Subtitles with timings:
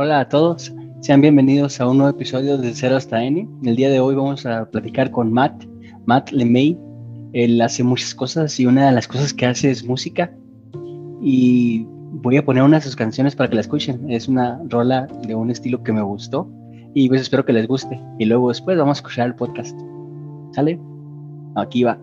[0.00, 3.48] Hola a todos, sean bienvenidos a un nuevo episodio de Cero hasta N.
[3.64, 5.64] El día de hoy vamos a platicar con Matt,
[6.06, 6.78] Matt LeMay.
[7.32, 10.32] Él hace muchas cosas y una de las cosas que hace es música.
[11.20, 14.08] Y voy a poner una de sus canciones para que la escuchen.
[14.08, 16.48] Es una rola de un estilo que me gustó
[16.94, 18.00] y pues espero que les guste.
[18.20, 19.76] Y luego después vamos a escuchar el podcast.
[20.52, 20.78] ¿Sale?
[21.56, 21.98] Aquí va.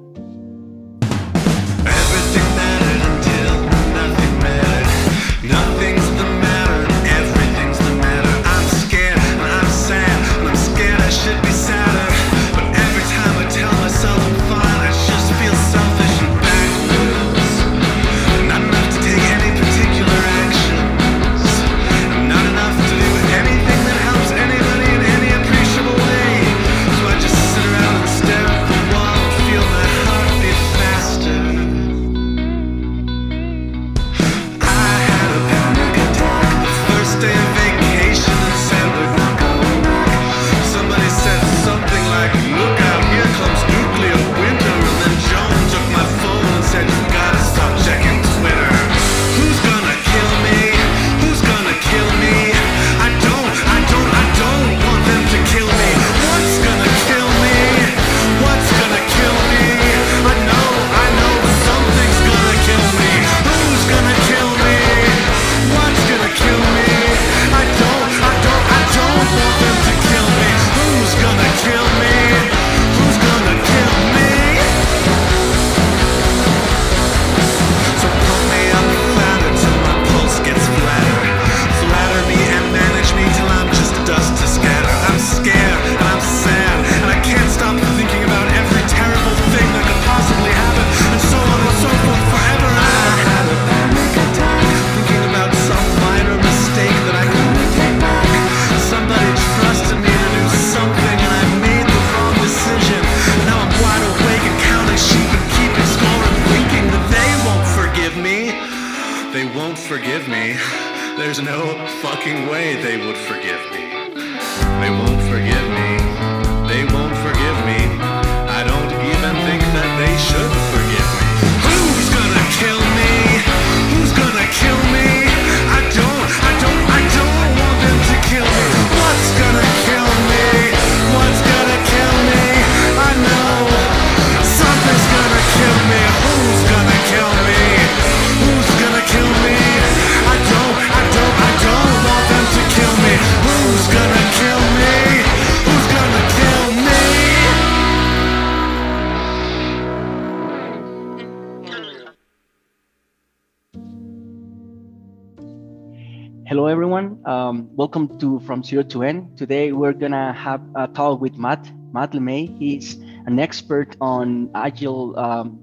[157.95, 159.31] Welcome to From Zero to N.
[159.37, 162.53] Today, we're gonna have a talk with Matt, Matt LeMay.
[162.59, 162.95] He's
[163.25, 165.57] an expert on agile um,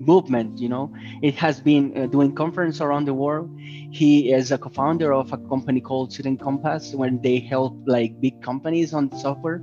[0.00, 0.56] movement.
[0.56, 3.54] You know, it has been uh, doing conference around the world.
[3.60, 8.40] He is a co-founder of a company called Sudden Compass, where they help like big
[8.40, 9.60] companies on software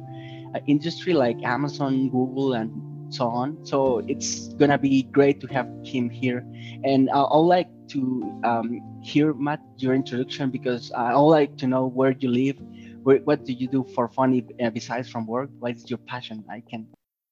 [0.53, 2.71] uh, industry like Amazon, Google, and
[3.11, 3.66] so on.
[3.66, 6.45] So it's gonna be great to have him here,
[6.83, 11.67] and uh, I'd like to um, hear Matt your introduction because I would like to
[11.67, 12.57] know where you live,
[13.03, 15.49] where, what do you do for fun uh, besides from work?
[15.59, 16.43] What is your passion?
[16.49, 16.87] I can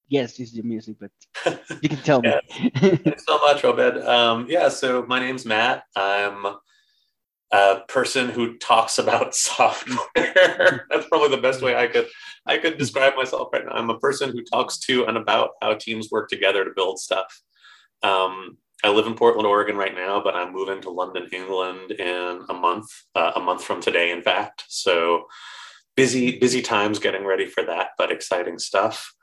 [0.09, 1.11] guess it's your music, but
[1.81, 2.39] you can tell yeah.
[2.59, 2.71] me.
[2.97, 3.97] Thanks so much, Obed.
[4.05, 5.83] Um, yeah, so my name's Matt.
[5.95, 6.45] I'm
[7.51, 9.97] a person who talks about software.
[10.89, 12.07] That's probably the best way I could
[12.45, 13.73] I could describe myself right now.
[13.73, 17.41] I'm a person who talks to and about how teams work together to build stuff.
[18.03, 22.41] Um, I live in Portland, Oregon right now, but I'm moving to London, England in
[22.49, 24.63] a month, uh, a month from today, in fact.
[24.67, 25.25] So
[25.95, 29.13] busy, busy times getting ready for that, but exciting stuff.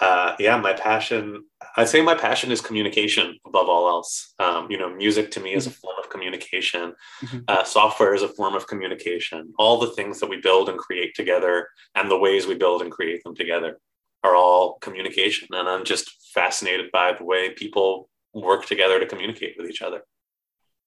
[0.00, 1.44] Uh, yeah, my passion,
[1.76, 4.34] I'd say my passion is communication above all else.
[4.38, 5.78] Um, you know, music to me is a mm-hmm.
[5.78, 6.94] form of communication.
[7.22, 7.38] Mm-hmm.
[7.46, 9.52] Uh, software is a form of communication.
[9.58, 12.90] All the things that we build and create together and the ways we build and
[12.90, 13.78] create them together
[14.24, 15.48] are all communication.
[15.52, 20.02] And I'm just fascinated by the way people work together to communicate with each other.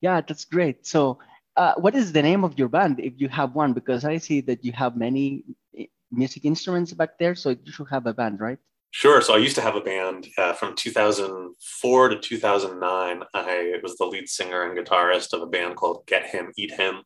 [0.02, 0.86] Yeah, that's great.
[0.86, 1.20] So,
[1.56, 3.74] uh, what is the name of your band if you have one?
[3.74, 5.44] Because I see that you have many
[5.78, 8.60] eh, music instruments back there, so you should have a band, right?
[8.92, 9.22] Sure.
[9.22, 13.24] So I used to have a band uh, from 2004 to 2009.
[13.34, 17.04] I was the lead singer and guitarist of a band called Get Him, Eat Him.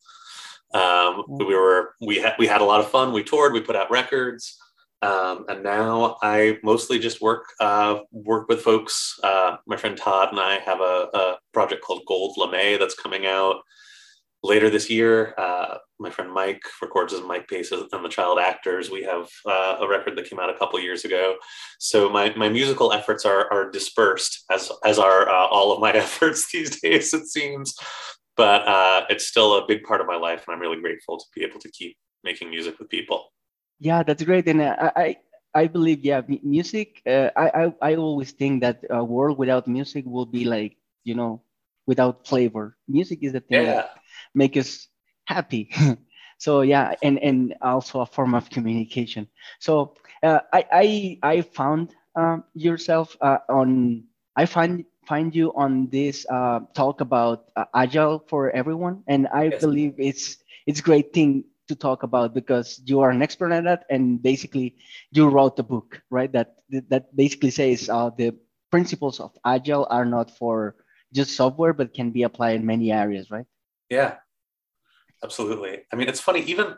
[0.74, 3.12] Um, we were we had we had a lot of fun.
[3.12, 3.54] We toured.
[3.54, 4.56] We put out records.
[5.02, 9.18] Um, and now I mostly just work uh, work with folks.
[9.24, 13.26] Uh, my friend Todd and I have a, a, project called Gold LeMay that's coming
[13.26, 13.62] out
[14.44, 18.90] later this year, uh, my friend Mike records as Mike Pace and the Child Actors.
[18.90, 21.36] We have uh, a record that came out a couple years ago.
[21.78, 25.92] So my, my musical efforts are, are dispersed, as as are uh, all of my
[25.94, 27.14] efforts these days.
[27.14, 27.76] It seems,
[28.38, 31.26] but uh, it's still a big part of my life, and I'm really grateful to
[31.36, 33.26] be able to keep making music with people.
[33.80, 35.18] Yeah, that's great, and uh, I
[35.54, 37.02] I believe yeah, music.
[37.08, 37.48] Uh, I,
[37.82, 41.42] I I always think that a world without music will be like you know
[41.88, 42.78] without flavor.
[42.88, 43.66] Music is the thing yeah.
[43.66, 43.86] that
[44.36, 44.88] make us
[45.26, 45.72] happy.
[46.40, 49.28] so yeah, and and also a form of communication.
[49.60, 50.88] So uh, I I
[51.24, 54.04] I found um, yourself uh, on
[54.36, 59.50] I find find you on this uh, talk about uh, agile for everyone, and I
[59.50, 59.62] yes.
[59.62, 60.38] believe it's
[60.68, 64.76] it's great thing to talk about because you are an expert at that, and basically
[65.12, 66.32] you wrote the book, right?
[66.34, 66.56] That
[66.90, 68.36] that basically says uh, the
[68.70, 70.76] principles of agile are not for
[71.14, 73.46] just software, but can be applied in many areas, right?
[73.90, 74.16] Yeah,
[75.24, 75.86] absolutely.
[75.92, 76.76] I mean, it's funny, even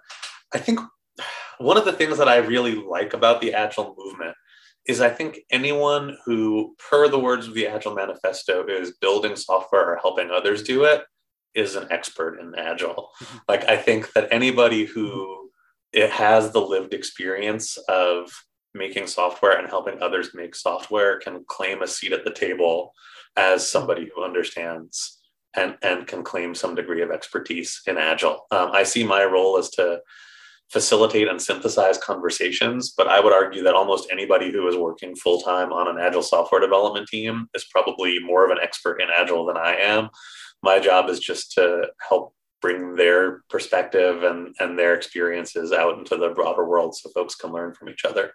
[0.53, 0.79] I think
[1.57, 4.35] one of the things that I really like about the Agile movement
[4.87, 9.94] is I think anyone who, per the words of the Agile Manifesto, is building software
[9.94, 11.03] or helping others do it
[11.53, 13.09] is an expert in Agile.
[13.21, 13.38] Mm-hmm.
[13.48, 15.50] Like, I think that anybody who
[15.94, 18.31] it has the lived experience of
[18.74, 22.94] making software and helping others make software can claim a seat at the table
[23.36, 25.19] as somebody who understands
[25.53, 28.45] and, and can claim some degree of expertise in Agile.
[28.51, 30.00] Um, I see my role as to
[30.71, 35.41] facilitate and synthesize conversations, but I would argue that almost anybody who is working full
[35.41, 39.45] time on an Agile software development team is probably more of an expert in Agile
[39.45, 40.09] than I am.
[40.63, 46.15] My job is just to help bring their perspective and, and their experiences out into
[46.15, 48.31] the broader world so folks can learn from each other.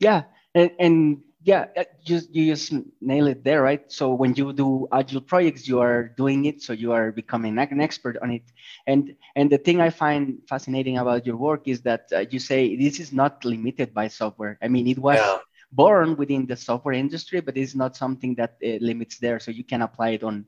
[0.00, 0.24] Yeah.
[0.54, 3.92] And, and yeah uh, just you just nail it there right?
[3.92, 7.80] So when you do agile projects you are doing it so you are becoming an
[7.80, 8.42] expert on it.
[8.86, 12.76] And and the thing i find fascinating about your work is that uh, you say
[12.76, 14.58] this is not limited by software.
[14.62, 15.38] I mean it was yeah.
[15.70, 19.64] born within the software industry but it's not something that uh, limits there so you
[19.64, 20.46] can apply it on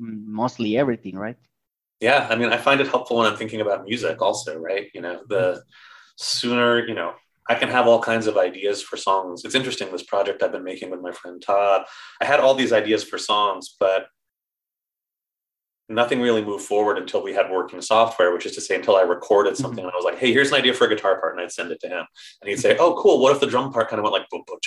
[0.00, 1.38] mm, mostly everything right?
[2.00, 4.88] Yeah i mean i find it helpful when i'm thinking about music also right?
[4.94, 5.62] You know the
[6.16, 7.12] sooner you know
[7.50, 9.44] I can have all kinds of ideas for songs.
[9.44, 11.82] It's interesting, this project I've been making with my friend Todd.
[12.20, 14.06] I had all these ideas for songs, but
[15.88, 19.02] nothing really moved forward until we had working software, which is to say, until I
[19.02, 19.62] recorded mm-hmm.
[19.62, 19.88] something mm-hmm.
[19.88, 21.34] and I was like, hey, here's an idea for a guitar part.
[21.34, 22.06] And I'd send it to him.
[22.40, 23.20] And he'd say, oh, cool.
[23.20, 24.58] What if the drum part kind of went like, boom, boom,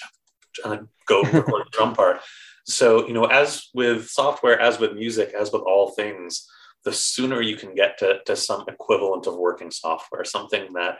[0.65, 2.19] and I'd go record the drum part.
[2.65, 6.45] So, you know, as with software, as with music, as with all things,
[6.83, 10.97] the sooner you can get to, to some equivalent of working software, something that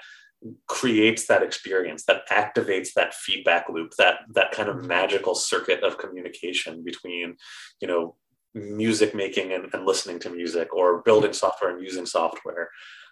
[0.68, 5.98] creates that experience that activates that feedback loop that that kind of magical circuit of
[5.98, 7.36] communication between
[7.80, 8.16] you know
[8.54, 12.70] music making and, and listening to music or building software and using software.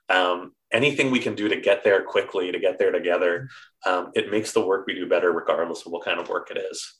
[0.09, 3.47] Um, anything we can do to get there quickly to get there together
[3.85, 6.57] um, it makes the work we do better regardless of what kind of work it
[6.57, 6.95] is.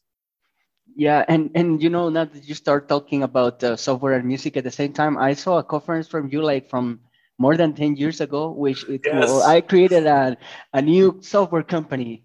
[0.95, 4.55] Yeah and and you know now that you start talking about uh, software and music
[4.55, 6.99] at the same time i saw a conference from you like from
[7.41, 9.31] more than 10 years ago, which it, yes.
[9.41, 10.37] I created a,
[10.73, 12.23] a new software company.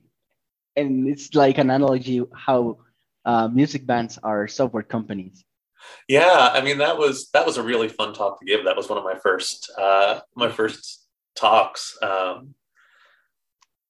[0.77, 2.79] And it's like an analogy how
[3.25, 5.43] uh, music bands are software companies.
[6.09, 8.65] Yeah, I mean that was that was a really fun talk to give.
[8.65, 11.97] That was one of my first uh, my first talks.
[12.03, 12.55] Um,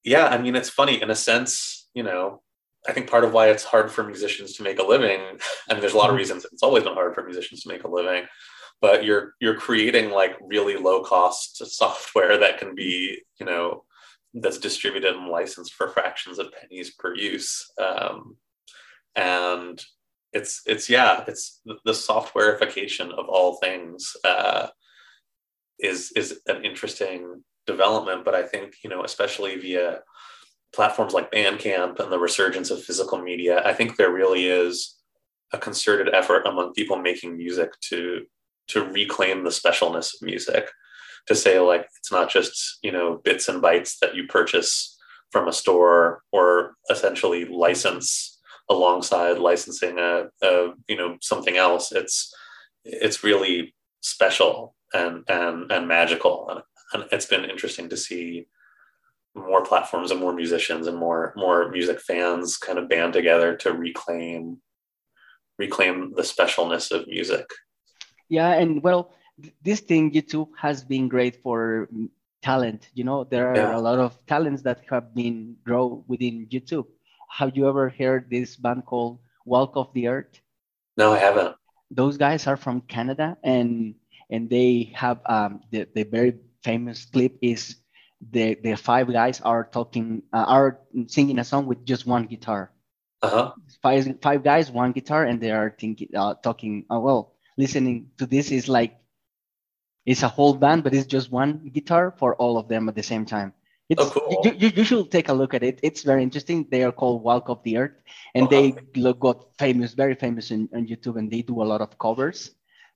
[0.05, 1.89] yeah, I mean it's funny in a sense.
[1.95, 2.43] You know,
[2.89, 5.21] I think part of why it's hard for musicians to make a living,
[5.69, 6.19] and there's a lot of mm-hmm.
[6.19, 8.25] reasons it's always been hard for musicians to make a living,
[8.81, 13.85] but you're you're creating like really low cost software that can be you know
[14.35, 17.71] that's distributed and licensed for fractions of pennies per use.
[17.83, 18.37] Um,
[19.15, 19.83] and
[20.33, 24.69] it's it's yeah it's the softwareification of all things uh,
[25.79, 30.01] is is an interesting development but i think you know especially via
[30.75, 34.97] platforms like bandcamp and the resurgence of physical media i think there really is
[35.53, 38.25] a concerted effort among people making music to
[38.69, 40.71] to reclaim the specialness of music
[41.27, 44.97] to say like it's not just you know bits and bytes that you purchase
[45.31, 48.37] from a store or essentially license
[48.69, 51.93] alongside licensing a, a you know something else.
[51.93, 52.35] It's
[52.85, 56.49] it's really special and and and magical.
[56.51, 58.47] And, and it's been interesting to see
[59.35, 63.73] more platforms and more musicians and more more music fans kind of band together to
[63.73, 64.59] reclaim
[65.59, 67.47] reclaim the specialness of music
[68.29, 69.13] yeah, and well,
[69.63, 71.89] this thing YouTube has been great for
[72.43, 72.89] talent.
[72.95, 73.77] You know, there are yeah.
[73.77, 76.87] a lot of talents that have been grow within YouTube.
[77.29, 80.41] Have you ever heard this band called Walk off the Earth?
[80.97, 81.57] No, I haven't.
[81.91, 83.95] Those guys are from Canada, and
[84.31, 87.77] and they have um, the the very famous clip is
[88.31, 92.73] the the five guys are talking uh, are singing a song with just one guitar.
[93.23, 93.53] Uh-huh.
[93.83, 96.85] Five five guys, one guitar, and they are thinking uh, talking.
[96.91, 98.97] Oh well, listening to this is like
[100.05, 103.03] it's a whole band, but it's just one guitar for all of them at the
[103.03, 103.53] same time.
[103.89, 104.41] It's, Oh, cool.
[104.45, 105.81] you, you, you should take a look at it.
[105.83, 106.67] It's very interesting.
[106.71, 107.95] They are called Walk off the Earth,
[108.35, 111.81] and they look, got famous, very famous in, on YouTube, and they do a lot
[111.81, 112.51] of covers.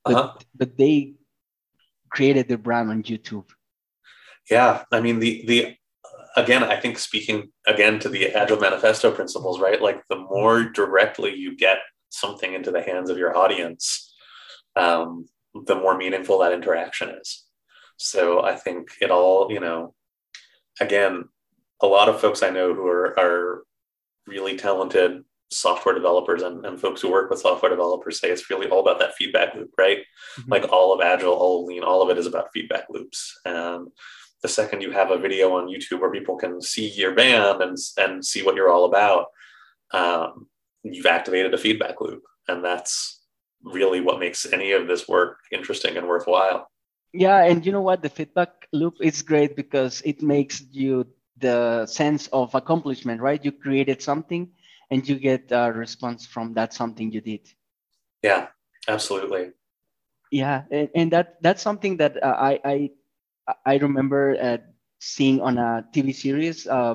[0.04, 0.38] But, Uh-huh.
[0.54, 1.14] but they
[2.10, 3.46] created their brand on YouTube.
[4.50, 5.76] Yeah, I mean the the
[6.36, 9.80] again, I think speaking again to the Agile Manifesto principles, right?
[9.80, 14.09] Like the more directly you get something into the hands of your audience,
[14.76, 15.26] um,
[15.66, 17.44] the more meaningful that interaction is.
[17.96, 19.94] So I think it all, you know,
[20.80, 21.24] again,
[21.82, 23.62] a lot of folks I know who are are
[24.26, 28.68] really talented software developers and, and folks who work with software developers say it's really
[28.68, 29.98] all about that feedback loop, right?
[30.38, 30.48] Mhm.
[30.48, 33.38] Like all of Agile, all of Lean, all of it is about feedback loops.
[33.44, 33.88] And
[34.42, 37.76] the second you have a video on YouTube where people can see your band and,
[37.98, 39.26] and see what you're all about,
[39.92, 40.46] um,
[40.84, 42.22] you've activated a feedback loop.
[42.46, 43.19] And that's
[43.62, 46.68] really what makes any of this work interesting and worthwhile.
[47.12, 48.02] Yeah, and you know what?
[48.02, 51.06] The feedback loop is great because it makes you
[51.38, 53.44] the sense of accomplishment, right?
[53.44, 54.50] You created something
[54.90, 57.48] and you get a response from that something you did.
[58.22, 58.48] Yeah,
[58.86, 59.52] absolutely.
[60.30, 62.90] Yeah, and, and that that's something that uh, I I
[63.66, 64.58] I remember uh,
[65.00, 66.94] seeing on a TV series uh,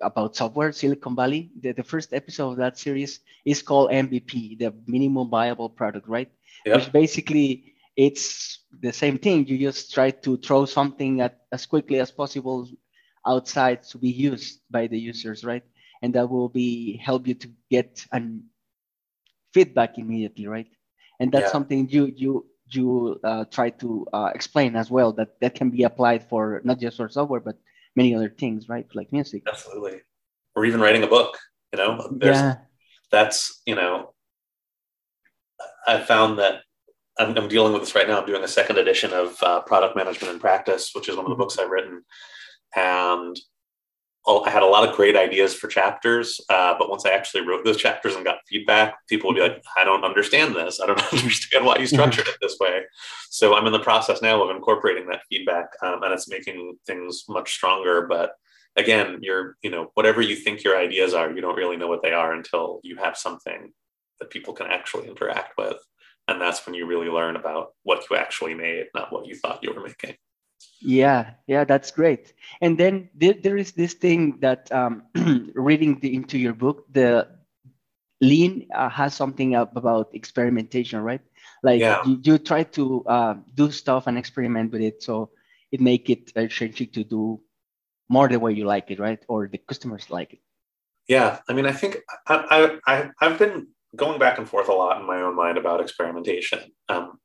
[0.00, 1.50] about software, Silicon Valley.
[1.60, 6.30] The, the first episode of that series is called MVP, the minimum viable product, right?
[6.66, 6.80] Yep.
[6.80, 9.46] Which basically it's the same thing.
[9.46, 12.68] You just try to throw something at as quickly as possible
[13.26, 15.64] outside to be used by the users, right?
[16.02, 18.44] And that will be help you to get an
[19.52, 20.68] feedback immediately, right?
[21.20, 21.50] And that's Yeah.
[21.50, 25.82] something you you you uh, try to uh, explain as well that that can be
[25.84, 27.56] applied for not just for software but
[27.96, 28.86] many other things, right?
[28.94, 29.42] Like music.
[29.48, 30.00] Absolutely.
[30.56, 31.38] Or even writing a book,
[31.72, 32.56] you know, there's yeah.
[33.10, 34.12] that's you know
[35.86, 36.62] i found that
[37.18, 39.94] I'm, I'm dealing with this right now i'm doing a second edition of uh, product
[39.96, 41.38] management and practice which is one of the Mhm.
[41.38, 42.02] books i've written
[42.74, 43.36] and
[44.26, 47.64] i had a lot of great ideas for chapters uh, but once i actually wrote
[47.64, 50.80] those chapters and got feedback people would be like i don't understand this.
[50.80, 52.82] I don't understand why you structured it this way.
[53.30, 57.24] So i'm in the process now of incorporating that feedback um, and it's making things
[57.28, 58.32] much stronger but
[58.76, 62.02] again you're you know whatever you think your ideas are you don't really know what
[62.02, 63.72] they are until you have something
[64.20, 65.76] that people can actually interact with
[66.28, 69.62] and that's when you really learn about what you actually made not what you thought
[69.62, 70.16] you were making
[70.84, 72.34] Yeah, yeah, that's great.
[72.60, 75.04] And then there, there is this thing that um,
[75.54, 77.28] reading the, into your book, the
[78.20, 81.22] lean uh, has something up about experimentation, right?
[81.62, 82.02] Like Yeah.
[82.04, 85.30] you, you try to uh, do stuff and experiment with it, so
[85.72, 87.40] it make it uh, changing to do
[88.08, 89.22] more the way you like it, right?
[89.28, 90.40] Or the customers like it.
[91.08, 92.58] yeah i mean i think I, I,
[92.92, 96.60] I, i've been going back and forth a lot in my own mind about experimentation
[96.88, 97.20] um,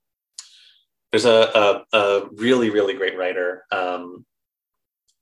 [1.12, 4.26] there's a, a, a really really great writer um,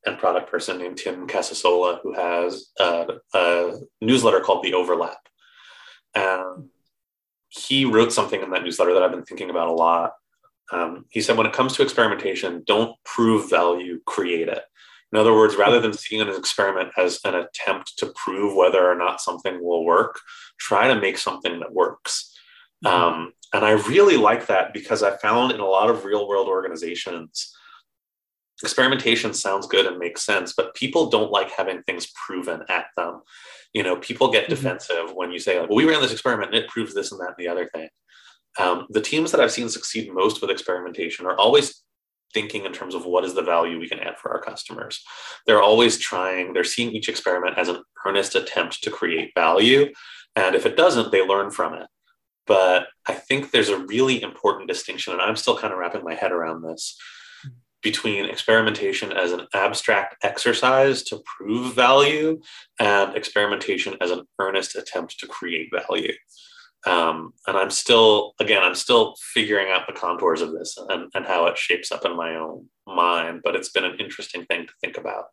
[0.06, 5.20] and product person named tim casasola who has a, a newsletter called the overlap.
[6.16, 6.70] And
[7.50, 10.14] he wrote something in that newsletter that i've been thinking about a lot.
[10.72, 14.64] Um, he said when it comes to experimentation don't prove value create it.
[15.14, 18.96] In other words rather than seeing an experiment as an attempt to prove whether or
[18.96, 20.20] not something will work
[20.60, 22.34] try to make something that works.
[22.86, 26.48] Um, and I really like that because I found in a lot of real world
[26.48, 27.54] organizations,
[28.64, 33.22] experimentation sounds good and makes sense, but people don't like having things proven at them.
[33.74, 34.50] You know, people get Mhm.
[34.50, 37.22] defensive when you say, like, well, we ran this experiment and it proves this and
[37.22, 37.90] that and the other thing.
[38.58, 41.84] Um, the teams that I've seen succeed most with experimentation are always
[42.34, 45.04] thinking in terms of what is the value we can add for our customers.
[45.46, 49.94] They're always trying, they're seeing each experiment as an earnest attempt to create value.
[50.36, 51.88] And if it doesn't, they learn from it.
[52.48, 56.16] But I think there's a really important distinction, and I'm still kind of wrapping my
[56.16, 56.98] head around this
[57.84, 62.42] between experimentation as an abstract exercise to prove value
[62.80, 66.14] and experimentation as an earnest attempt to create value.
[66.86, 71.26] Um, and I'm still, again, I'm still figuring out the contours of this and, and
[71.26, 74.74] how it shapes up in my own mind, but it's been an interesting thing to
[74.82, 75.26] think about.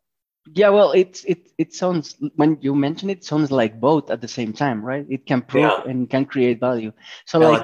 [0.53, 4.27] Yeah, well, it's it it sounds when you mention it, sounds like both at the
[4.27, 5.05] same time, right?
[5.09, 5.81] It can prove Yeah.
[5.85, 6.91] and can create value.
[7.25, 7.63] So like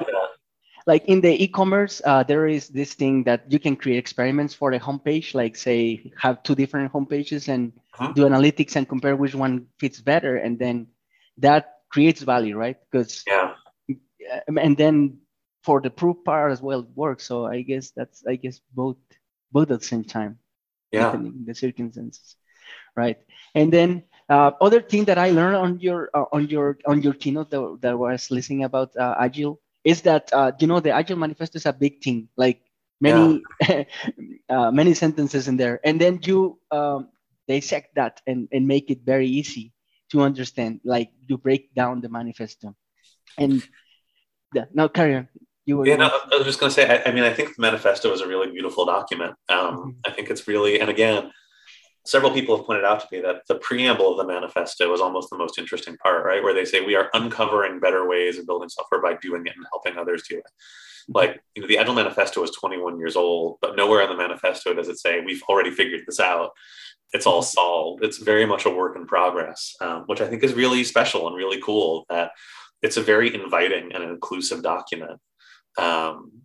[0.86, 4.72] like in the e-commerce, uh, there is this thing that you can create experiments for
[4.72, 8.14] a homepage, like say have two different homepages and Mhm.
[8.14, 10.86] do analytics and compare which one fits better, and then
[11.38, 12.76] that creates value, right?
[12.90, 13.54] Because Yeah.
[14.48, 15.18] and then
[15.62, 17.24] for the proof part as well it works.
[17.24, 18.96] So I guess that's I guess both
[19.52, 20.38] both at the same time.
[20.92, 21.16] Yeah.
[21.46, 22.36] The circumstances,
[22.96, 23.18] right?
[23.54, 27.12] And then uh, other thing that I learned on your uh, on your on your
[27.12, 31.18] keynote that, that was listening about uh, agile is that uh, you know the agile
[31.18, 32.62] manifesto is a big thing, like
[33.00, 33.84] many yeah.
[34.48, 37.08] Uh, many sentences in there, and then you um,
[37.48, 39.72] dissect that and, and make it very easy
[40.10, 40.80] to understand.
[40.84, 42.76] Like you break down the manifesto,
[43.38, 43.62] and
[44.54, 45.28] yeah, now carry on.
[45.64, 45.86] You were.
[45.86, 46.84] Yeah, no, I was just going to say.
[46.84, 49.36] I, I, mean, I think the manifesto is a really beautiful document.
[49.48, 49.90] Um, mm-hmm.
[50.04, 51.32] I think it's really, and again,
[52.04, 55.30] several people have pointed out to me that the preamble of the manifesto is almost
[55.30, 56.42] the most interesting part, right?
[56.42, 59.66] Where they say we are uncovering better ways of building software by doing it and
[59.70, 60.44] helping others do it.
[60.44, 61.12] Mm-hmm.
[61.14, 64.74] Like, you know, the Agile Manifesto is 21 years old, but nowhere in the manifesto
[64.74, 66.50] does it say we've already figured this out.
[67.12, 67.54] It's all mm-hmm.
[67.54, 68.04] solved.
[68.04, 71.36] It's very much a work in progress, um, which I think is really special and
[71.36, 72.04] really cool.
[72.08, 72.32] That
[72.82, 75.20] it's a very inviting and inclusive document.
[75.78, 76.42] Um,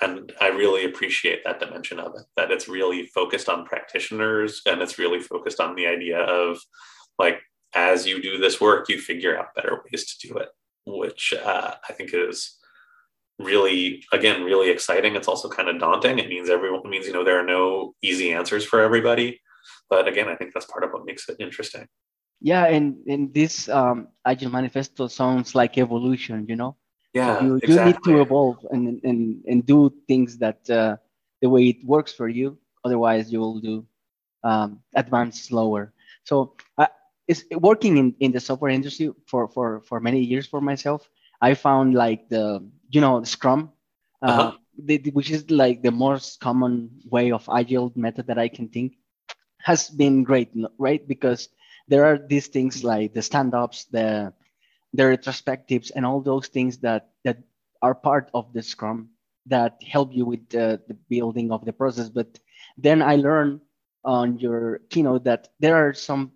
[0.00, 4.80] and I really appreciate that dimension of it, that it's really focused on practitioners and
[4.80, 6.58] it's really focused on the idea of
[7.18, 7.40] like,
[7.74, 10.48] as you do this work, you figure out better ways to do it,
[10.86, 12.56] which uh, I think is
[13.38, 15.16] really, again, really exciting.
[15.16, 16.18] It's also kind of daunting.
[16.18, 19.40] It means everyone, means, you know, there are no easy answers for everybody.
[19.88, 21.86] But again, I think that's part of what makes it interesting.
[22.40, 26.76] Yeah, and, and this um, Agile Manifesto sounds like evolution, you know?
[27.12, 27.76] Yeah, you, exactly.
[27.76, 30.96] you need to evolve and, and, and do things that uh,
[31.42, 32.56] the way it works for you.
[32.84, 33.84] Otherwise, you will do
[34.44, 35.92] um, advance slower.
[36.24, 36.86] So uh,
[37.26, 41.08] it's working in, in the software industry for, for, for many years for myself.
[41.40, 43.72] I found like the, you know, Scrum,
[44.22, 44.52] uh, uh-huh.
[44.84, 48.94] the, which is like the most common way of agile method that I can think
[49.62, 51.06] has been great, right?
[51.06, 51.48] Because
[51.88, 54.32] there are these things like the stand-ups, the
[54.92, 57.38] the retrospectives, and all those things that that
[57.82, 59.10] are part of the Scrum
[59.46, 62.08] that help you with the, the building of the process.
[62.08, 62.38] But
[62.76, 63.60] then I learned
[64.04, 66.32] on your keynote that there are some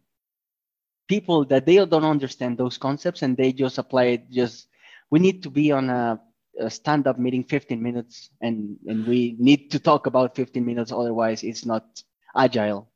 [1.09, 4.69] people that they don't understand those concepts and they just apply it just
[5.11, 6.21] we need to be on a,
[6.59, 11.43] a stand-up meeting 15 minutes and and we need to talk about 15 minutes otherwise
[11.43, 12.03] it's not
[12.37, 12.91] agile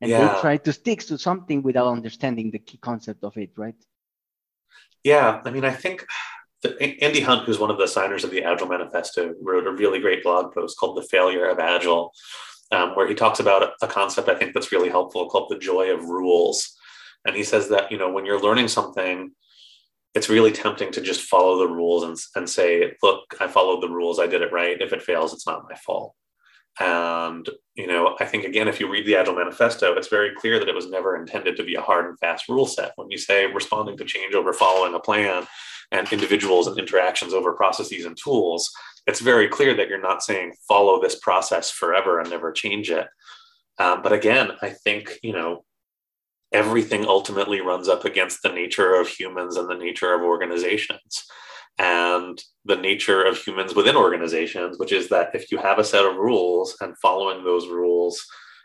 [0.00, 0.34] and yeah.
[0.34, 3.76] they try to stick to something without understanding the key concept of it right
[5.04, 6.04] yeah i mean i think
[6.80, 10.22] andy hunt who's one of the signers of the agile manifesto wrote a really great
[10.22, 12.12] blog post called the failure of agile
[12.70, 15.92] um, where he talks about a concept i think that's really helpful called the joy
[15.92, 16.76] of rules.
[17.24, 19.32] And he says that you know when you're learning something
[20.14, 23.88] it's really tempting to just follow the rules and, and say look i followed the
[23.88, 24.80] rules i did it right.
[24.80, 26.14] If it fails it's not my fault
[26.80, 30.58] and, you know, I think again, if you read the Agile Manifesto, it's very clear
[30.58, 32.92] that it was never intended to be a hard and fast rule set.
[32.96, 35.46] When you say responding to change over following a plan
[35.90, 38.70] and individuals and interactions over processes and tools,
[39.06, 43.06] it's very clear that you're not saying follow this process forever and never change it.
[43.78, 45.64] Um, but again, I think, you know,
[46.52, 51.24] everything ultimately runs up against the nature of humans and the nature of organizations
[51.78, 56.04] and the nature of humans within organizations, which is that if you have a set
[56.04, 58.24] of rules and following those rules,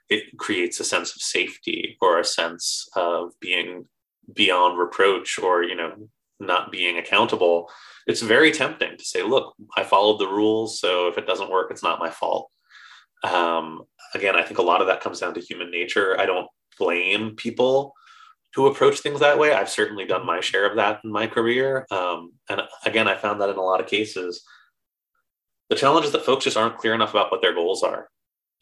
[0.09, 3.85] it creates a sense of safety or a sense of being
[4.33, 7.69] beyond reproach or, you know, not being accountable.
[8.05, 10.79] It's very tempting to say, look, I followed the rules.
[10.79, 12.49] So if it doesn't work, it's not my fault.
[13.23, 16.19] Um, again, I think a lot of that comes down to human nature.
[16.19, 17.93] I don't blame people
[18.55, 19.53] who approach things that way.
[19.53, 21.85] I've certainly done my share of that in my career.
[21.91, 24.43] Um, and again, I found that in a lot of cases.
[25.69, 28.09] The challenge is that folks just aren't clear enough about what their goals are.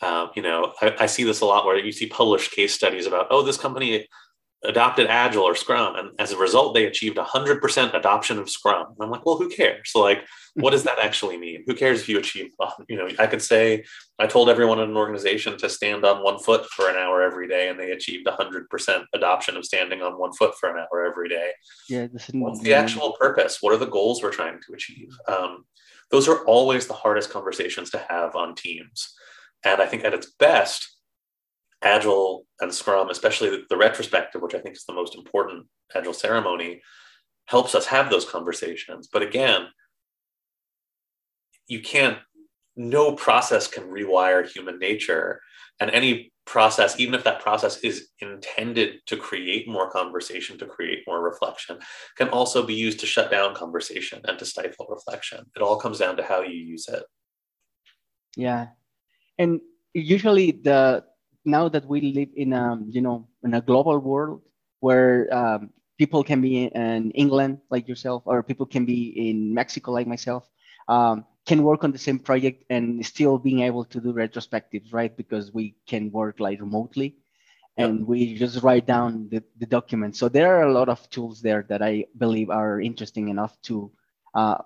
[0.01, 3.05] Um, you know, I, I, see this a lot where you see published case studies
[3.05, 4.05] about, oh, this company
[4.67, 8.87] adopted Agile or Scrum, and as a result, they achieved 100% adoption of Scrum.
[8.87, 9.91] And I'm like, well, who cares?
[9.91, 10.23] So, like,
[10.55, 11.63] what does that actually mean?
[11.67, 12.51] Who cares if you achieve?
[12.87, 13.83] You know, I could say
[14.19, 17.47] I told everyone in an organization to stand on one foot for an hour every
[17.47, 21.29] day, and they achieved 100% adoption of standing on one foot for an hour every
[21.29, 21.51] day.
[21.89, 23.57] Yeah, what's the actual purpose?
[23.61, 25.09] What are the goals we're trying to achieve?
[25.27, 25.65] Um,
[26.11, 29.13] those are always the hardest conversations to have on teams.
[29.63, 30.94] And I think at its best,
[31.85, 36.81] Agile and Scrum, especially the, retrospective, which I think is the most important Agile ceremony,
[37.45, 39.07] helps us have those conversations.
[39.11, 39.67] But again,
[41.67, 42.17] you can't,
[42.75, 45.41] no process can rewire human nature.
[45.79, 51.03] And any process, even if that process is intended to create more conversation, to create
[51.05, 51.77] more reflection,
[52.17, 55.45] can also be used to shut down conversation and to stifle reflection.
[55.55, 57.03] It all comes down to how you use it.
[58.35, 58.67] Yeah.
[59.37, 59.61] And
[59.93, 61.03] usually the
[61.45, 64.41] now that we live in a you know in a global world
[64.79, 69.91] where um, people can be in England like yourself or people can be in Mexico
[69.91, 70.49] like myself,
[70.87, 75.15] um, can work on the same project and still being able to do retrospectives, right?
[75.15, 77.15] Because we can work like remotely
[77.77, 78.07] and yep.
[78.07, 80.15] we just write down the, the document.
[80.15, 83.91] So there are a lot of tools there that I believe are interesting enough to
[84.33, 84.57] uh,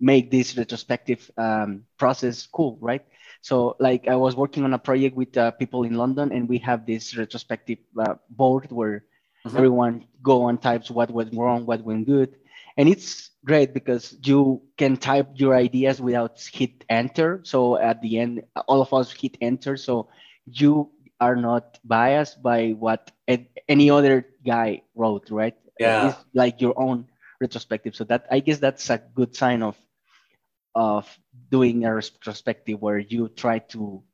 [0.00, 3.04] make this retrospective um, process cool, right?
[3.40, 6.58] So like I was working on a project with uh, people in London and we
[6.58, 9.04] have this retrospective uh, board where
[9.46, 9.56] mm-hmm.
[9.56, 12.36] everyone go and types what went wrong, what went good.
[12.76, 17.40] And it's great because you can type your ideas without hit enter.
[17.44, 19.76] So at the end, all of us hit enter.
[19.76, 20.08] So
[20.44, 25.56] you are not biased by what any other guy wrote, right?
[25.78, 26.10] Yeah.
[26.10, 27.06] It's like your own
[27.40, 27.96] retrospective.
[27.96, 29.76] So that I guess that's a good sign of
[30.76, 31.08] of
[31.50, 34.04] doing a retrospective where you try to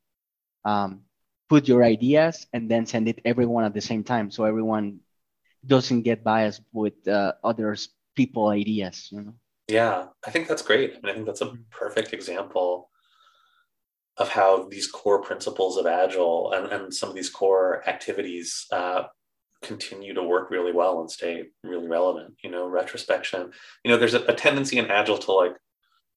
[0.63, 1.01] um,
[1.49, 4.99] put your ideas and then send it everyone at the same time, so everyone
[5.67, 9.09] doesn't get biased with uh, others people ideas.
[9.11, 9.33] You know.
[9.67, 10.91] Yeah, I think that's great.
[10.91, 11.69] I mean, I think that's a mm-hmm.
[11.69, 12.89] perfect example
[14.17, 19.03] of how these core principles of agile and, and some of these core activities uh,
[19.63, 23.49] continue to work really well and stay really relevant you know retrospection
[23.83, 25.53] you know there's a, a, tendency in agile to like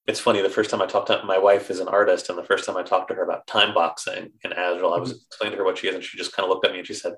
[0.07, 2.45] it's funny the first time i talked to my wife is an artist and the
[2.45, 5.19] first time i talked to her about time boxing in agile i was mm-hmm.
[5.29, 6.87] explaining to her what she is and she just kind of looked at me and
[6.87, 7.15] she said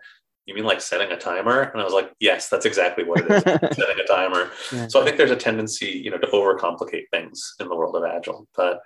[0.46, 3.30] you mean like setting a timer and i was like yes that's exactly what it
[3.30, 3.42] is
[3.76, 4.86] setting a timer yeah.
[4.88, 8.04] so i think there's a tendency you know to overcomplicate things in the world of
[8.04, 8.80] agile but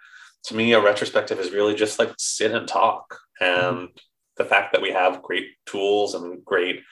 [0.44, 3.18] to me, a retrospective is really just like sit and talk.
[3.40, 3.84] And mm-hmm.
[4.36, 6.82] the fact that we have great tools and great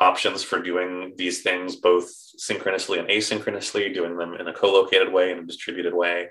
[0.00, 5.30] options for doing these things both synchronously and asynchronously, doing them in a co-located way
[5.30, 6.28] and a distributed way,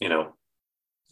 [0.00, 0.34] you know,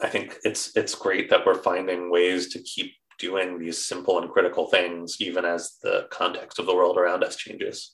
[0.00, 4.30] I think it's it's great that we're finding ways to keep doing these simple and
[4.30, 7.92] critical things even as the context of the world around us changes.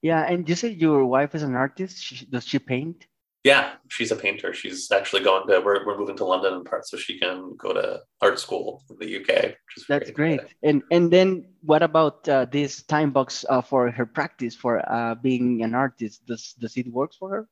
[0.00, 1.98] Yeah, and you said your wife is an artist.
[1.98, 3.06] She, does she paint?
[3.42, 4.52] Yeah, she's a painter.
[4.52, 5.60] She's actually going to.
[5.60, 8.98] We're, we're moving to London in part so she can go to art school in
[8.98, 9.54] the UK.
[9.88, 10.40] That's great.
[10.40, 10.40] great.
[10.62, 15.14] And and then what about uh, this time box uh, for her practice for uh,
[15.14, 16.26] being an artist?
[16.26, 17.48] Does does it work for her?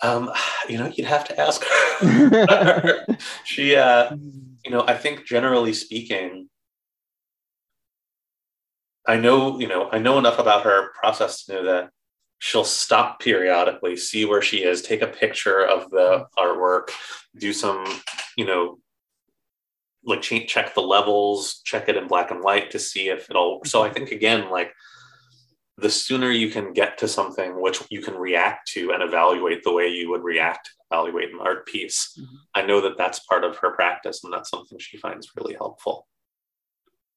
[0.00, 0.30] Um,
[0.68, 3.06] you know, you'd have to ask her.
[3.44, 4.16] she, uh,
[4.64, 6.48] you know, I think generally speaking,
[9.06, 11.90] I know, you know, I know enough about her process to know that
[12.38, 16.90] she'll stop periodically, see where she is, take a picture of the artwork,
[17.38, 17.84] do some,
[18.36, 18.78] you know,
[20.04, 23.60] like check the levels, check it in black and white to see if it'll.
[23.64, 24.72] So I think again, like
[25.76, 29.72] the sooner you can get to something which you can react to and evaluate the
[29.72, 32.36] way you would react evaluate an art piece mm-hmm.
[32.54, 36.06] i know that that's part of her practice and that's something she finds really helpful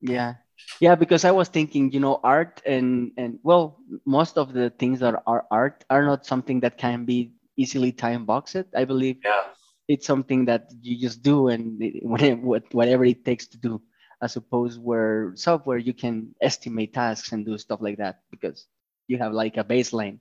[0.02, 0.36] yeah.
[0.80, 5.00] Yeah because i was thinking you know art and and well most of the things
[5.00, 9.18] that are art are not something that can be easily time boxed i believe.
[9.24, 9.54] Yeah.
[9.88, 13.82] It's something that you just do and whatever, whatever it takes to do
[14.22, 18.68] as opposed where software you can estimate tasks and do stuff like that because
[19.08, 20.20] you have like a baseline.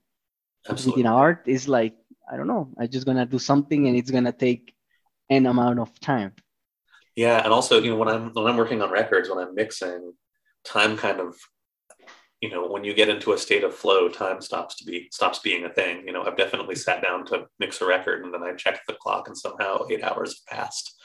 [0.68, 1.02] Absolutely.
[1.02, 1.94] in art is like
[2.30, 4.74] i don't know i'm just gonna do something and it's gonna take
[5.30, 6.32] an amount of time
[7.16, 10.12] yeah and also you know when i'm when i'm working on records when i'm mixing
[10.64, 11.34] time kind of
[12.40, 15.38] you know when you get into a state of flow time stops to be stops
[15.38, 16.06] being a thing.
[16.06, 18.94] You know i've definitely sat down to mix a record and then i checked the
[18.94, 20.92] clock and somehow eight hours have passed.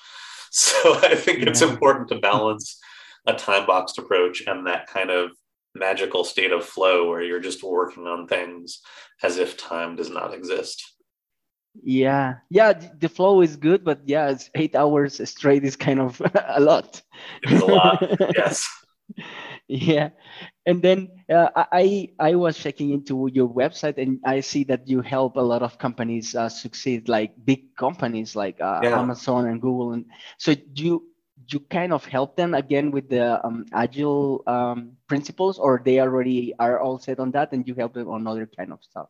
[0.53, 1.49] So i think yeah.
[1.49, 2.77] it's important to balance
[3.25, 5.31] a time boxed approach and that kind of
[5.75, 8.81] magical state of flow where you're just working on things
[9.23, 10.90] as if time does not exist
[11.83, 12.35] yeah.
[12.49, 16.59] Yeah the flow is good but yeah it's eight hours straight is kind of a
[16.59, 17.01] lot.
[17.43, 18.01] It's a lot
[18.35, 18.67] yes.
[19.67, 20.09] Yeah.
[20.65, 25.01] And then uh, i i was checking into your website and i see that you
[25.01, 28.99] help a lot of companies uh, succeed like big companies like uh, yeah.
[28.99, 29.93] amazon and google.
[29.93, 30.05] And
[30.37, 31.07] so you
[31.47, 36.53] you kind of help them again with the um, agile um, principles or they already
[36.59, 39.09] are all set on that and you help them on other kind of stuff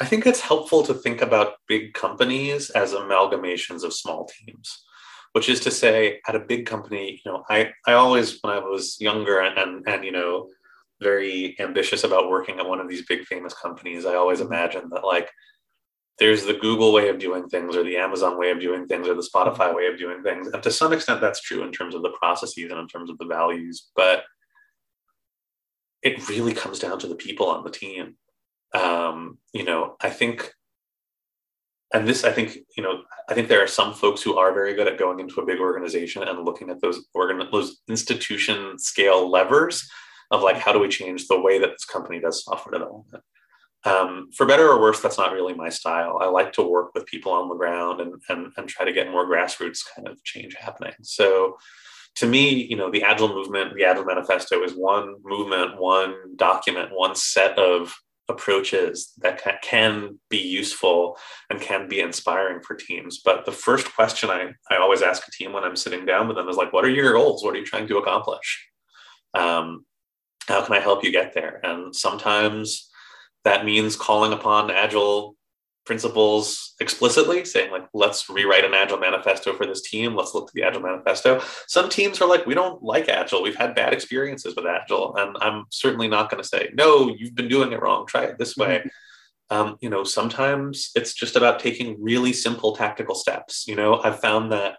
[0.00, 4.84] i think it's helpful to think about big companies as amalgamations of small teams
[5.32, 8.58] which is to say at a big company you know i i always when i
[8.58, 10.48] was younger and and, and you know
[11.00, 15.04] very ambitious about working at one of these big famous companies i always imagined that
[15.04, 15.30] like
[16.18, 19.14] there's the google way of doing things or the amazon way of doing things or
[19.14, 20.48] the spotify way of doing things.
[20.48, 23.18] And to some extent that's true in terms of the processes and in terms of
[23.18, 24.24] the values but
[26.02, 28.16] it really comes down to the people on the team
[28.74, 30.52] um, you know i think
[31.94, 34.74] and this i think you know i think there are some folks who are very
[34.74, 39.30] good at going into a big organization and looking at those organ those institution scale
[39.30, 39.88] levers
[40.30, 43.22] of like how do we change the way that this company does software development
[43.84, 46.18] Um, for better or worse, that's not really my style.
[46.20, 49.12] I like to work with people on the ground and, and, and try to get
[49.12, 50.94] more grassroots kind of change happening.
[51.02, 51.56] So
[52.16, 56.90] to me, you know, the Agile movement, the Agile Manifesto is one movement, one document,
[56.92, 57.94] one set of
[58.28, 61.16] approaches that can be useful
[61.48, 63.20] and can be inspiring for teams.
[63.24, 66.36] But the first question I, I always ask a team when I'm sitting down with
[66.36, 67.44] them is like, what are your goals?
[67.44, 68.68] What are you trying to accomplish?
[69.34, 69.84] Um,
[70.48, 71.60] how can I help you get there?
[71.62, 72.88] And sometimes
[73.44, 75.35] that means calling upon Agile
[75.86, 80.14] principles explicitly, saying like, let's rewrite an Agile manifesto for this team.
[80.14, 81.40] Let's look to the Agile manifesto.
[81.68, 83.42] Some teams are like, we don't like Agile.
[83.42, 87.14] We've had bad experiences with Agile, and I'm certainly not going to say no.
[87.16, 88.06] You've been doing it wrong.
[88.06, 88.78] Try it this way.
[88.78, 88.88] Mm-hmm.
[89.48, 93.68] Um, you know, sometimes it's just about taking really simple tactical steps.
[93.68, 94.78] You know, I've found that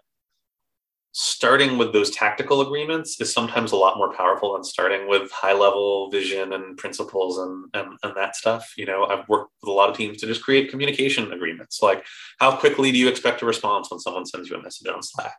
[1.20, 5.52] starting with those tactical agreements is sometimes a lot more powerful than starting with high
[5.52, 8.72] level vision and principles and, and, and that stuff.
[8.76, 11.82] You know, I've worked with a lot of teams to just create communication agreements.
[11.82, 12.06] Like,
[12.38, 15.36] how quickly do you expect a response when someone sends you a message on Slack?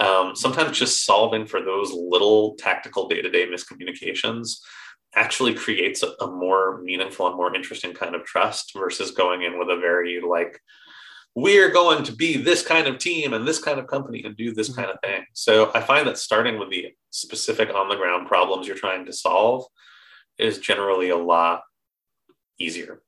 [0.00, 4.58] Um, sometimes just solving for those little tactical day to day miscommunications
[5.14, 9.60] actually creates a, a more meaningful and more interesting kind of trust versus going in
[9.60, 10.60] with a very like
[11.34, 14.54] we're going to be this kind of team and this kind of company and do
[14.54, 15.24] this kind of thing.
[15.32, 19.12] So I find that starting with the specific on the ground problems you're trying to
[19.12, 19.64] solve
[20.38, 21.62] is generally a lot
[22.58, 23.02] easier.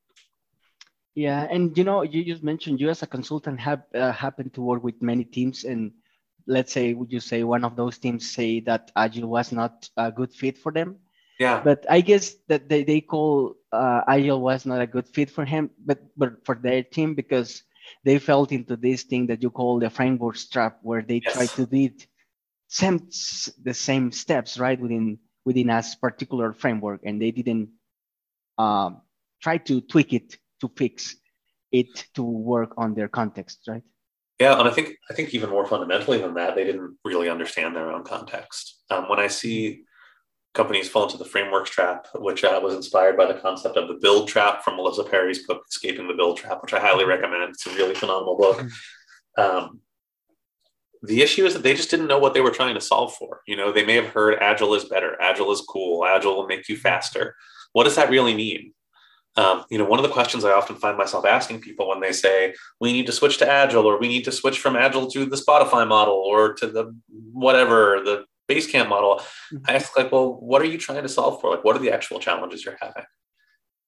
[1.14, 4.60] Yeah, and you know, you just mentioned you as a consultant have uh, happened to
[4.60, 5.92] work with many teams, and
[6.46, 10.12] let's say, would you say one of those teams say that Agile was not a
[10.12, 10.96] good fit for them?
[11.40, 11.62] Yeah.
[11.64, 15.46] But I guess that they, they call uh, Agile was not a good fit for
[15.46, 17.62] him, but but for their team because
[18.04, 21.34] they fell into this thing that you call the framework trap, where they yes.
[21.34, 21.90] try to do
[22.68, 23.08] same,
[23.62, 27.68] the same steps right within within a particular framework, and they didn't
[28.58, 29.00] um,
[29.40, 31.16] try to tweak it to fix
[31.70, 33.82] it to work on their context, right?
[34.40, 37.74] Yeah, and I think I think even more fundamentally than that, they didn't really understand
[37.74, 38.82] their own context.
[38.90, 39.84] Um, when I see
[40.56, 43.98] companies fall into the frameworks trap, which uh, was inspired by the concept of the
[44.00, 47.42] build trap from Melissa Perri's book, Escaping the Build Trap, which I highly recommend.
[47.50, 48.58] It's a really phenomenal book.
[48.58, 49.40] Mm-hmm.
[49.40, 49.80] Um,
[51.02, 53.42] the issue is that they just didn't know what they were trying to solve for.
[53.46, 56.68] You know, they may have heard agile is better, agile is cool, agile will make
[56.68, 57.36] you faster.
[57.72, 58.72] What does that really mean?
[59.36, 62.12] Um, you know, one of the questions I often find myself asking people when they
[62.12, 65.26] say we need to switch to agile or we need to switch from agile to
[65.26, 66.96] the Spotify model or to the
[67.32, 69.16] whatever the Basecamp model,
[69.52, 69.58] mm-hmm.
[69.66, 71.50] I ask like, well, what are you trying to solve for?
[71.50, 73.04] Like, what are the actual challenges you're having?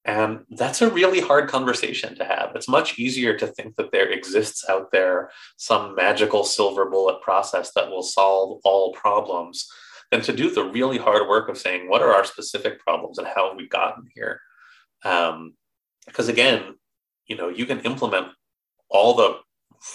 [0.04, 2.52] And that's a really hard conversation to have.
[2.54, 7.72] It's much easier to think that there exists out there some magical silver bullet process
[7.74, 9.68] that will solve all problems
[10.10, 13.26] than to do the really hard work of saying, what are our specific problems and
[13.26, 14.40] how have we gotten here?
[15.04, 15.54] Um,
[16.06, 16.74] because again,
[17.26, 18.28] you know, you can implement
[18.88, 19.36] all the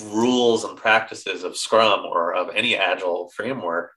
[0.06, 3.92] rules and practices of Scrum or of any agile framework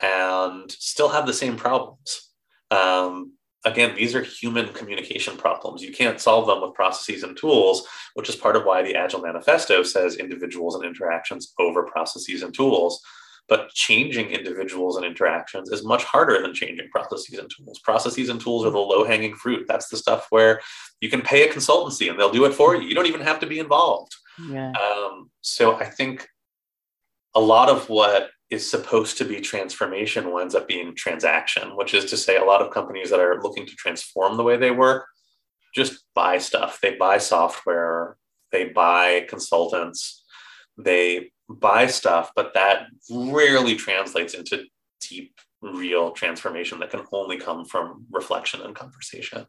[0.00, 2.32] and still have the same problems.
[2.70, 3.32] Um,
[3.64, 5.82] again, these are human communication problems.
[5.82, 9.22] You can't solve them with processes and tools, which is part of why the Agile
[9.22, 13.02] Manifesto says individuals and interactions over processes and tools.
[13.48, 17.78] But changing individuals and interactions is much harder than changing processes and tools.
[17.78, 19.66] Processes and tools are the low hanging fruit.
[19.68, 20.60] That's the stuff where
[21.00, 22.88] you can pay a consultancy and they'll do it for you.
[22.88, 24.12] You don't even have to be involved.
[24.50, 24.72] Yeah.
[24.72, 26.28] Um, so I think
[27.36, 32.04] a lot of what is supposed to be transformation winds up being transaction, which is
[32.06, 35.06] to say, a lot of companies that are looking to transform the way they work
[35.76, 36.80] just buy stuff.
[36.80, 38.16] They buy software,
[38.50, 40.24] they buy consultants,
[40.78, 44.64] they buy stuff, but that rarely translates into
[45.00, 49.46] deep, real transformation that can only come from reflection and conversation.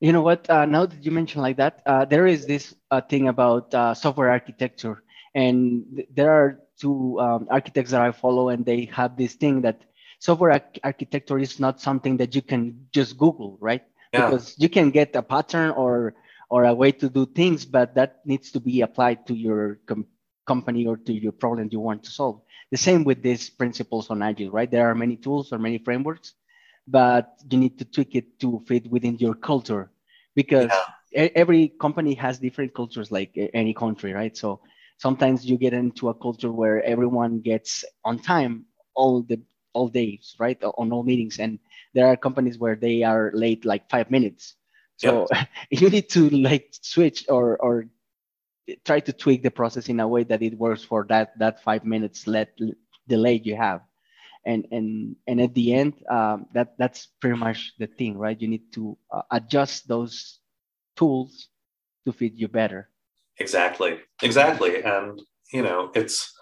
[0.00, 0.48] You know what?
[0.48, 3.94] Uh, now that you mention like that, uh, there is this uh, thing about uh,
[3.94, 5.02] software architecture,
[5.34, 9.62] and th- there are two um, architects that I follow, and they have this thing
[9.62, 9.82] that
[10.18, 13.82] software arch- architecture is not something that you can just Google, right?
[14.12, 14.26] Yeah.
[14.26, 16.14] Because you can get a pattern or
[16.50, 20.06] or a way to do things, but that needs to be applied to your com-
[20.46, 22.40] company or to your problem you want to solve.
[22.70, 24.70] The same with these principles on Agile, right?
[24.70, 26.34] There are many tools or many frameworks,
[26.86, 29.90] but you need to tweak it to fit within your culture
[30.34, 30.72] because
[31.12, 31.28] yeah.
[31.34, 34.34] every company has different cultures like any country, right?
[34.36, 34.60] So
[34.98, 39.40] sometimes you get into a culture where everyone gets on time all the
[39.72, 40.62] all days, right?
[40.62, 41.38] On all meetings.
[41.38, 41.58] And
[41.94, 44.56] there are companies where they are late like five minutes.
[44.96, 45.48] So yep.
[45.70, 47.86] you need to like switch or or
[48.84, 51.84] try to tweak the process in a way that it works for that that five
[51.84, 52.58] minutes let
[53.06, 53.80] delay you have.
[54.44, 58.40] And and and at the end, um, that that's pretty much the thing, right?
[58.40, 60.40] You need to uh, adjust those
[60.96, 61.48] tools
[62.06, 62.88] to fit you better.
[63.40, 64.00] Exactly.
[64.22, 64.82] Exactly.
[64.82, 65.20] And
[65.52, 66.32] you know, it's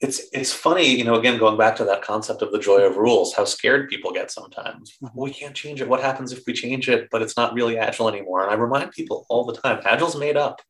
[0.00, 2.96] it's it's funny, you know, again going back to that concept of the joy of
[2.96, 4.92] rules, how scared people get sometimes.
[5.02, 5.20] Mm-hmm.
[5.20, 5.88] We can't change it.
[5.88, 8.42] What happens if we change it, but it's not really agile anymore?
[8.42, 10.60] And I remind people all the time, agile's made up.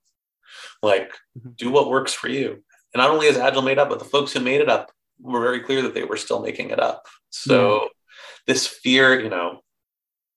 [0.82, 1.50] Like, mm-hmm.
[1.56, 2.62] do what works for you.
[2.92, 5.40] And not only is agile made up, but the folks who made it up were
[5.40, 7.06] very clear that they were still making it up.
[7.30, 7.88] So yeah.
[8.46, 9.60] this fear, you know,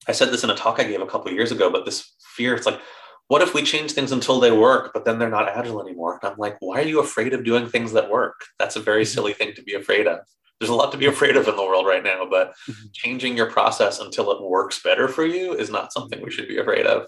[0.08, 2.56] I said this in a talk I gave a couple years ago, but this fear,
[2.56, 2.80] it's like,
[3.28, 6.20] what if we change things until they work, but then they're not agile anymore?
[6.22, 8.46] And I'm like, why are you afraid of doing things that work?
[8.58, 9.14] That's a very mm-hmm.
[9.14, 10.20] silly thing to be afraid of.
[10.60, 12.88] There's a lot to be afraid of in the world right now, but mm-hmm.
[12.94, 16.58] changing your process until it works better for you is not something we should be
[16.58, 17.08] afraid of.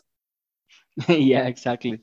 [1.07, 2.01] yeah, exactly.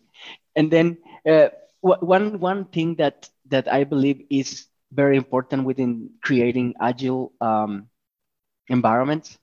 [0.57, 0.99] And then
[1.29, 1.49] uh,
[1.83, 7.89] one one thing that that I believe is very important within creating agile um,
[8.69, 9.39] environments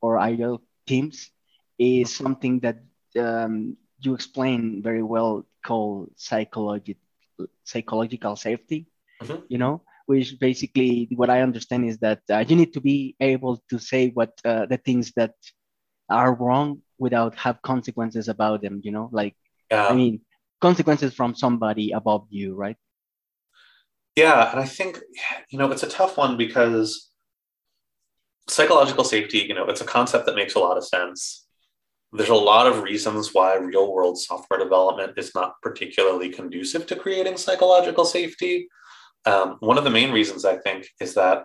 [0.00, 1.30] or agile teams
[1.78, 2.24] is mm-hmm.
[2.24, 2.82] something that
[3.18, 7.02] um, you explain very well called psychological
[7.64, 8.86] psychological safety
[9.22, 9.42] mm-hmm.
[9.48, 13.62] you know which basically what i understand is that uh, you need to be able
[13.68, 15.34] to say what uh, the things that
[16.08, 19.34] are wrong without have consequences about them you know like
[19.70, 19.88] yeah.
[19.88, 20.20] i mean
[20.60, 22.78] consequences from somebody above you right
[24.14, 25.00] yeah and i think
[25.50, 27.10] you know it's a tough one because
[28.48, 31.45] psychological safety you know it's a concept that makes a lot of sense
[32.16, 36.96] there's a lot of reasons why real world software development is not particularly conducive to
[36.96, 38.68] creating psychological safety.
[39.24, 41.44] Um, one of the main reasons I think is that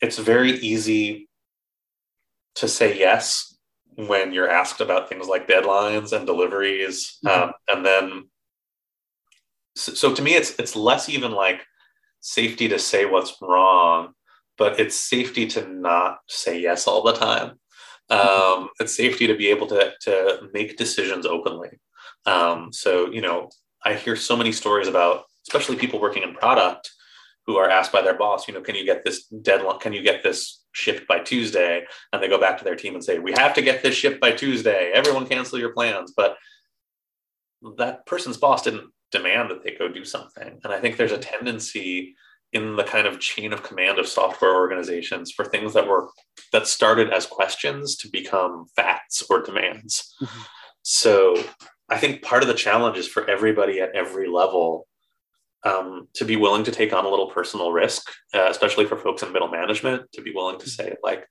[0.00, 1.28] it's very easy
[2.56, 3.56] to say yes
[3.94, 7.18] when you're asked about things like deadlines and deliveries.
[7.24, 7.42] Mm-hmm.
[7.44, 8.24] Um, and then,
[9.76, 11.64] so, so to me, it's, it's less even like
[12.20, 14.14] safety to say what's wrong,
[14.58, 17.58] but it's safety to not say yes all the time
[18.10, 21.70] um, it's safety to be able to, to make decisions openly.
[22.26, 23.50] Um, so, you know,
[23.84, 26.90] I hear so many stories about, especially people working in product
[27.46, 29.78] who are asked by their boss, you know, can you get this deadline?
[29.78, 31.84] Can you get this shipped by Tuesday?
[32.12, 34.20] And they go back to their team and say, we have to get this shipped
[34.20, 34.90] by Tuesday.
[34.94, 36.14] Everyone cancel your plans.
[36.16, 36.36] But
[37.76, 40.58] that person's boss didn't demand that they go do something.
[40.64, 42.14] And I think there's a tendency
[42.54, 46.08] in the kind of chain of command of software organizations for things that were
[46.52, 50.14] that started as questions to become facts or demands.
[50.22, 50.42] Mm-hmm.
[50.82, 51.42] So
[51.90, 54.86] I think part of the challenge is for everybody at every level
[55.64, 59.22] um, to be willing to take on a little personal risk, uh, especially for folks
[59.22, 61.26] in middle management, to be willing to say, like,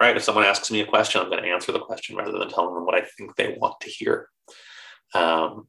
[0.00, 2.38] all right, if someone asks me a question, I'm going to answer the question rather
[2.38, 4.28] than telling them what I think they want to hear.
[5.14, 5.68] Um,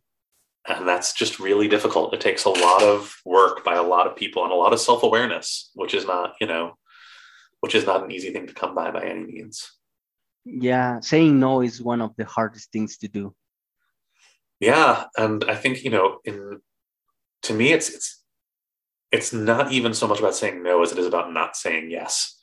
[0.68, 2.14] and that's just really difficult.
[2.14, 4.80] It takes a lot of work by a lot of people and a lot of
[4.80, 6.78] self-awareness which is not you know
[7.60, 9.72] which is not an easy thing to come by by any means.
[10.46, 13.36] Yeah saying no is one of the hardest things to do.
[14.60, 16.62] Yeah and i think you know in
[17.44, 18.24] to me it's it's
[19.12, 22.40] it's not even so much about saying no as it is about not saying yes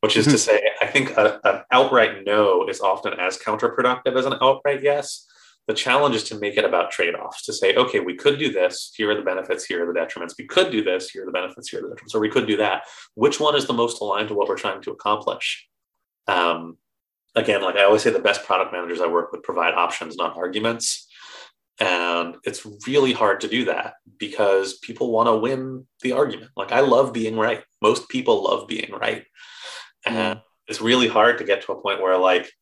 [0.00, 0.36] which is to mm-hmm.
[0.38, 5.26] say i think a, an outright no is often as counterproductive as an outright yes
[5.68, 8.52] the challenge is to make it about trade offs, to say, okay, we could do
[8.52, 8.92] this.
[8.96, 9.64] Here are the benefits.
[9.64, 10.34] Here are the detriments.
[10.36, 11.10] We could do this.
[11.10, 11.68] Here are the benefits.
[11.68, 12.14] Here are the detriments.
[12.14, 12.82] Or we could do that.
[13.14, 15.68] Which one is the most aligned to what we're trying to accomplish?
[16.26, 16.78] Um,
[17.36, 20.36] again, like I always say, the best product managers I work with provide options, not
[20.36, 21.06] arguments.
[21.78, 26.50] And it's really hard to do that because people want to win the argument.
[26.56, 27.62] Like I love being right.
[27.80, 29.24] Most people love being right.
[30.04, 30.42] And mm.
[30.66, 32.52] it's really hard to get to a point where like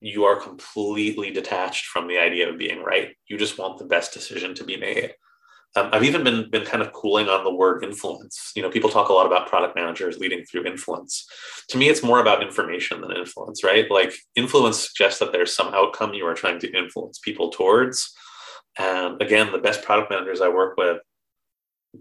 [0.00, 3.16] you are completely detached from the idea of being right.
[3.26, 5.14] You just want the best decision to be made.
[5.76, 8.52] Um, I've even been been kind of cooling on the word influence.
[8.56, 11.26] You know, people talk a lot about product managers leading through influence.
[11.68, 13.90] To me, it's more about information than influence, right?
[13.90, 18.14] Like influence suggests that there's some outcome you are trying to influence people towards.
[18.78, 20.98] And again, the best product managers I work with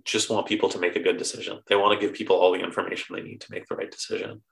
[0.06, 1.60] just want people to make a good decision.
[1.68, 4.44] They want to give people all the information they need to make the right decision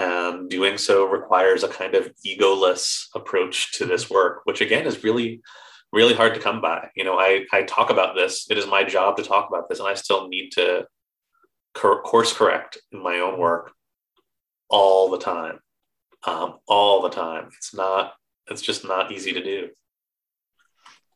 [0.00, 5.04] and doing so requires a kind of egoless approach to this work which again is
[5.04, 5.40] really
[5.92, 6.88] really hard to come by.
[6.96, 8.46] You know i i talk about this.
[8.50, 10.86] It is my job to talk about this and i still need to
[11.74, 13.72] cor- course correct in my own work
[14.68, 15.60] all the time.
[16.26, 17.50] Um, all the time.
[17.56, 18.14] It's not
[18.50, 19.68] it's just not easy to do.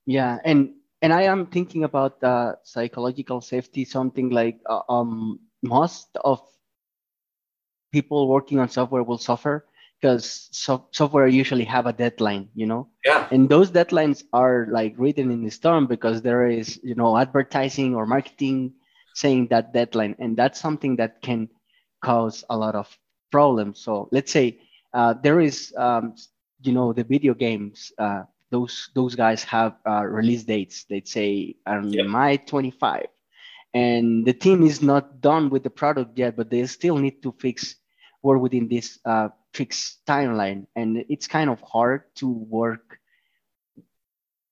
[0.07, 6.09] Yeah and and i am thinking about the psychological safety something like uh, um most
[6.25, 6.41] of
[7.93, 9.67] people working on software will suffer
[10.01, 12.89] because so- software usually have a deadline you know?
[13.05, 13.29] Yeah.
[13.31, 17.95] And those deadlines are like written in the storm because there is you know advertising
[17.95, 18.75] or marketing
[19.15, 21.49] saying that deadline and that's something that can
[22.03, 22.89] cause a lot of
[23.31, 23.81] problems.
[23.81, 24.59] So let's say
[24.95, 26.15] uh, there is um,
[26.63, 30.85] you know the video games uh, those those guys have uh, release dates.
[30.85, 32.07] They'd say on yep.
[32.07, 33.07] may 25
[33.73, 37.35] and the team is not done with the product yet but they still need to
[37.39, 37.77] fix
[38.23, 40.67] work within this uh, fixed timeline.
[40.77, 42.99] And it's kind of hard to work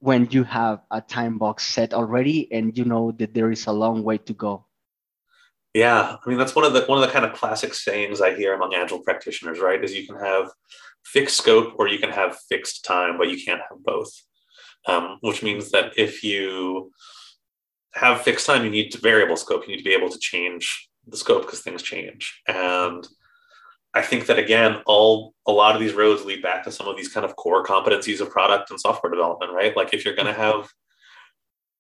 [0.01, 3.73] when you have a time box set already and you know that there is a
[3.73, 4.64] long way to go.
[5.75, 8.35] Yeah i mean that's one of the one of the kind of classic sayings i
[8.35, 10.51] hear among agile practitioners right is you can have
[11.05, 14.11] fixed scope or you can have fixed time but you can't have both.
[14.87, 16.91] Um, which means that if you
[17.99, 20.88] have fixed time you need to variable scope you need to be able to change
[21.07, 23.07] the scope because things change and
[23.94, 26.96] I think that again, all a lot of these roads lead back to some of
[26.96, 29.76] these kind of core competencies of product and software development, right?
[29.76, 30.59] Like if you're going to mm-hmm.
[30.61, 30.68] have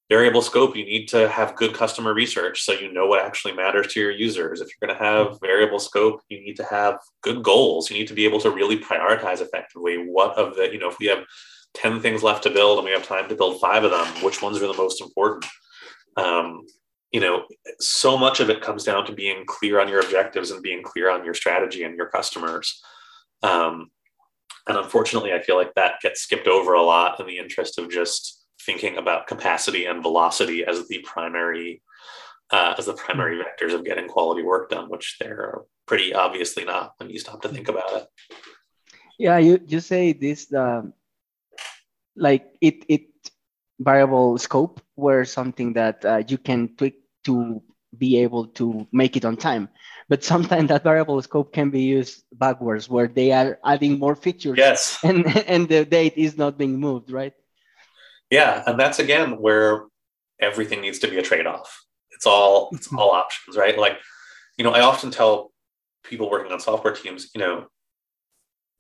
[0.08, 3.88] variable scope, you need to have good customer research so you know what actually matters
[3.88, 4.60] to your users.
[4.60, 5.46] If you're going to have mm-hmm.
[5.46, 7.90] variable scope, you need to have good goals.
[7.90, 10.98] You need to be able to really prioritize effectively what of the, you know, if
[10.98, 11.24] we have
[11.74, 14.40] 10 things left to build and we have time to build five of them, which
[14.40, 15.44] ones are the most important?
[16.16, 16.64] Um,
[17.12, 17.44] you know
[17.80, 21.10] so much of it comes down to being clear on your objectives and being clear
[21.10, 22.82] on your strategy and your customers
[23.42, 23.90] um,
[24.66, 27.90] and unfortunately i feel like that gets skipped over a lot in the interest of
[27.90, 31.82] just thinking about capacity and velocity as the primary
[32.50, 33.42] uh, as the primary hmm.
[33.42, 37.48] vectors of getting quality work done which they're pretty obviously not when you stop to
[37.48, 38.06] think about it
[39.18, 40.92] yeah you you say this um,
[42.16, 43.02] like it it
[43.78, 47.62] variable scope were something that uh, you can tweak to
[47.96, 49.68] be able to make it on time.
[50.08, 54.56] But sometimes that variable scope can be used backwards, where they are adding more features.
[54.58, 54.98] Yes.
[55.04, 57.34] And and the date is not being moved, right?
[58.30, 59.84] Yeah, and that's again where
[60.40, 61.84] everything needs to be a trade-off.
[62.10, 63.78] It's all it's all options, right?
[63.78, 63.98] Like,
[64.56, 65.52] you know, I often tell
[66.04, 67.66] people working on software teams, you know,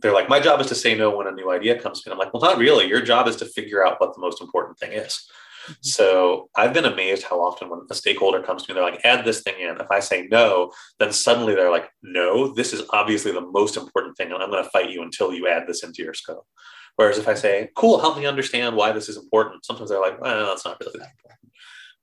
[0.00, 2.12] they're like, my job is to say no when a new idea comes to me.
[2.12, 2.86] I'm like, well, not really.
[2.86, 5.28] Your job is to figure out what the most important thing is.
[5.64, 5.72] Mm-hmm.
[5.82, 9.24] So I've been amazed how often when a stakeholder comes to me, they're like, add
[9.24, 9.80] this thing in.
[9.80, 14.16] If I say no, then suddenly they're like, no, this is obviously the most important
[14.16, 14.32] thing.
[14.32, 16.46] And I'm going to fight you until you add this into your scope.
[16.96, 20.20] Whereas if I say, cool, help me understand why this is important, sometimes they're like,
[20.20, 21.52] well, that's not really that important.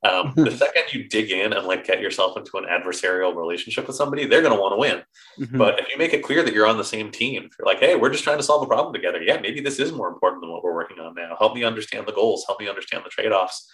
[0.06, 3.96] Um, the second you dig in and like get yourself into an adversarial relationship with
[3.96, 5.04] somebody, they're going to want to win.
[5.40, 5.58] Mm-hmm.
[5.58, 7.80] But if you make it clear that you're on the same team, if you're like,
[7.80, 9.22] hey, we're just trying to solve a problem together.
[9.22, 11.36] Yeah, maybe this is more important than what we're working on now.
[11.40, 12.44] Help me understand the goals.
[12.48, 13.70] Help me understand the trade offs.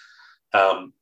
[0.54, 0.94] Um,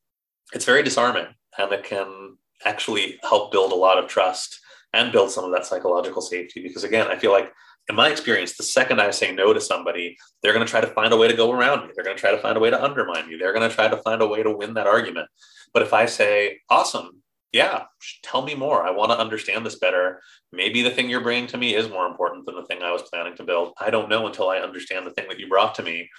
[0.54, 1.28] it's very disarming
[1.58, 4.60] and it can actually help build a lot of trust
[4.94, 6.62] and build some of that psychological safety.
[6.62, 7.54] Because again, I feel like
[7.90, 10.88] in my experience, the second I say no to somebody, they're going to try to
[10.88, 11.94] find a way to go around me.
[11.96, 13.38] They're going to try to find a way to undermine me.
[13.38, 15.28] They're going to try to find a way to win that argument.
[15.74, 17.86] But if I say, awesome, yeah,
[18.22, 18.86] tell me more.
[18.86, 20.22] I want to understand this better.
[20.54, 23.02] Maybe the thing you're bringing to me is more important than the thing I was
[23.04, 23.74] planning to build.
[23.80, 26.10] I don't know until I understand the thing that you brought to me.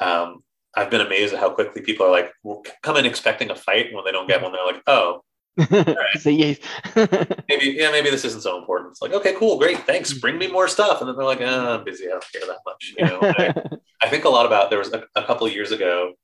[0.00, 0.42] Um,
[0.74, 2.32] I've been amazed at how quickly people are like,
[2.82, 4.52] come in expecting a fight when they don't get one.
[4.52, 5.22] They're like, oh,
[6.14, 6.58] Say yes.
[7.48, 8.92] maybe, yeah, maybe this isn't so important.
[8.92, 10.12] It's like, okay, cool, great, thanks.
[10.12, 11.00] Bring me more stuff.
[11.00, 12.06] And then they're like, oh, I'm busy.
[12.06, 12.94] I don't care that much.
[12.96, 15.72] You know, I, I, think a lot about there was a, a couple of years
[15.72, 16.14] ago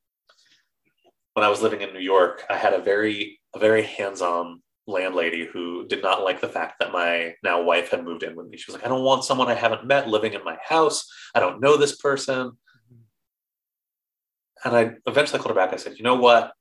[1.35, 5.47] when I was living in New York, I had a very, a very hands-on landlady
[5.47, 8.57] who did not like the fact that my now wife had moved in with me.
[8.57, 11.07] She was like, I don't want someone I haven't met living in my house.
[11.35, 12.53] I don't know this person.
[12.93, 13.05] Mm-hmm.
[14.65, 15.75] And I eventually called her back.
[15.75, 16.53] I said, you know what?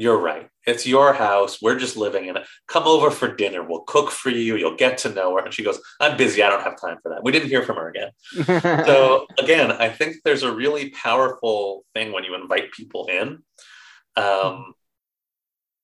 [0.00, 0.48] You're right.
[0.66, 1.62] It's your house.
[1.62, 2.46] We're just living in it.
[2.66, 3.62] Come over for dinner.
[3.62, 4.56] We'll cook for you.
[4.56, 5.44] You'll get to know her.
[5.44, 6.42] And she goes, I'm busy.
[6.42, 7.22] I don't have time for that.
[7.22, 8.10] We didn't hear from her again.
[8.86, 13.42] so, again, I think there's a really powerful thing when you invite people in.
[14.16, 14.74] Um,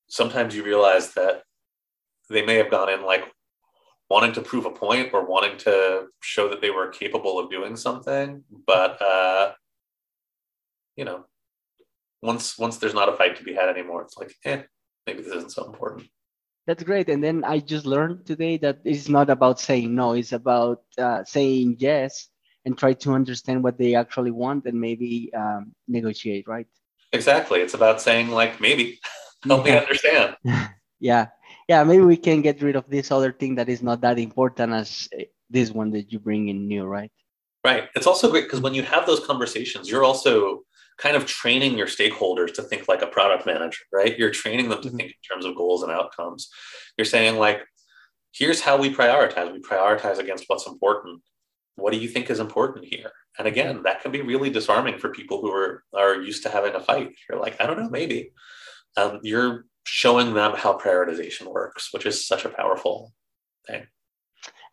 [0.08, 1.42] sometimes you realize that
[2.28, 3.24] they may have gone in like
[4.10, 7.76] wanting to prove a point or wanting to show that they were capable of doing
[7.76, 8.44] something.
[8.66, 9.52] But, uh,
[10.96, 11.24] you know,
[12.24, 14.62] once once there's not a fight to be had anymore, it's like, eh,
[15.06, 16.08] maybe this isn't so important.
[16.66, 17.10] That's great.
[17.10, 21.22] And then I just learned today that it's not about saying no; it's about uh,
[21.24, 22.28] saying yes
[22.64, 26.48] and try to understand what they actually want and maybe um, negotiate.
[26.48, 26.66] Right?
[27.12, 27.60] Exactly.
[27.60, 28.98] It's about saying like, maybe
[29.46, 29.74] help yeah.
[29.74, 30.36] me understand.
[31.00, 31.26] yeah,
[31.68, 31.84] yeah.
[31.84, 35.06] Maybe we can get rid of this other thing that is not that important as
[35.12, 37.12] eh, this one that you bring in new, right?
[37.62, 37.88] Right.
[37.94, 40.64] It's also great because when you have those conversations, you're also
[40.98, 44.18] kind of training your stakeholders to think like a product manager, right?
[44.18, 44.96] You're training them to mm-hmm.
[44.96, 46.48] think in terms of goals and outcomes.
[46.96, 47.62] You're saying, like,
[48.32, 49.52] here's how we prioritize.
[49.52, 51.22] We prioritize against what's important.
[51.76, 53.10] What do you think is important here?
[53.38, 56.74] And again, that can be really disarming for people who are, are used to having
[56.74, 57.14] a fight.
[57.28, 58.30] You're like, I don't know, maybe.
[58.96, 63.12] Um, you're showing them how prioritization works, which is such a powerful
[63.66, 63.86] thing.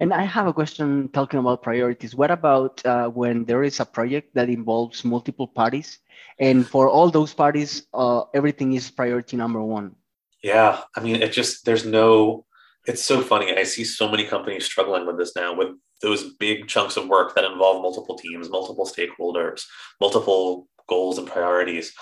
[0.01, 2.15] And I have a question talking about priorities.
[2.15, 5.99] What about uh, when there is a project that involves multiple parties,
[6.39, 9.95] and for all those parties, uh, everything is priority number one?
[10.41, 12.45] Yeah, I mean, it just there's no.
[12.87, 13.55] It's so funny.
[13.55, 17.35] I see so many companies struggling with this now, with those big chunks of work
[17.35, 19.65] that involve multiple teams, multiple stakeholders,
[19.99, 21.93] multiple goals and priorities.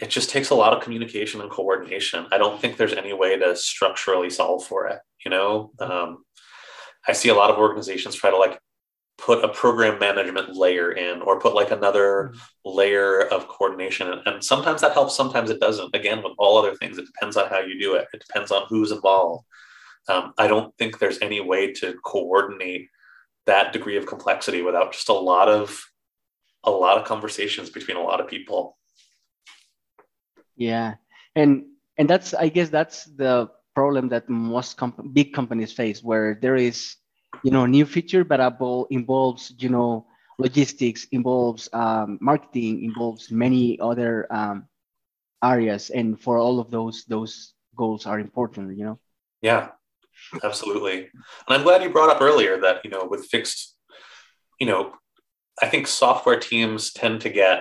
[0.00, 2.26] It just takes a lot of communication and coordination.
[2.32, 4.98] I don't think there's any way to structurally solve for it.
[5.24, 6.24] You know, um,
[7.08, 8.58] I see a lot of organizations try to like
[9.16, 12.38] put a program management layer in or put like another mm-hmm.
[12.64, 14.22] layer of coordination.
[14.26, 15.94] And sometimes that helps, sometimes it doesn't.
[15.94, 18.66] Again, with all other things, it depends on how you do it, it depends on
[18.68, 19.44] who's involved.
[20.08, 22.88] Um, I don't think there's any way to coordinate
[23.46, 25.82] that degree of complexity without just a lot of
[26.64, 28.76] a lot of conversations between a lot of people
[30.56, 30.94] yeah
[31.34, 31.64] and
[31.96, 33.48] and that's i guess that's the
[33.78, 36.96] problem that most comp- big companies face where there is
[37.44, 40.04] you know new feature but it involves you know
[40.44, 44.66] logistics involves um, marketing involves many other um,
[45.44, 48.98] areas and for all of those those goals are important you know?
[49.42, 49.68] Yeah
[50.42, 50.96] absolutely.
[51.44, 53.76] And i'm glad you brought up earlier that you know with fixed
[54.58, 54.80] you know
[55.62, 57.58] i think software teams tend to get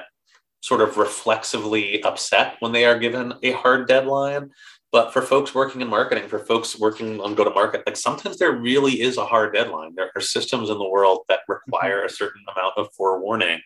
[0.61, 4.49] sort of reflexively upset when they are given a hard deadline
[4.92, 8.38] but for folks working in marketing, for folks working on go to market, like sometimes
[8.38, 9.94] there really is a hard deadline.
[9.96, 13.60] There are systems in the world that require a certain amount of forewarning.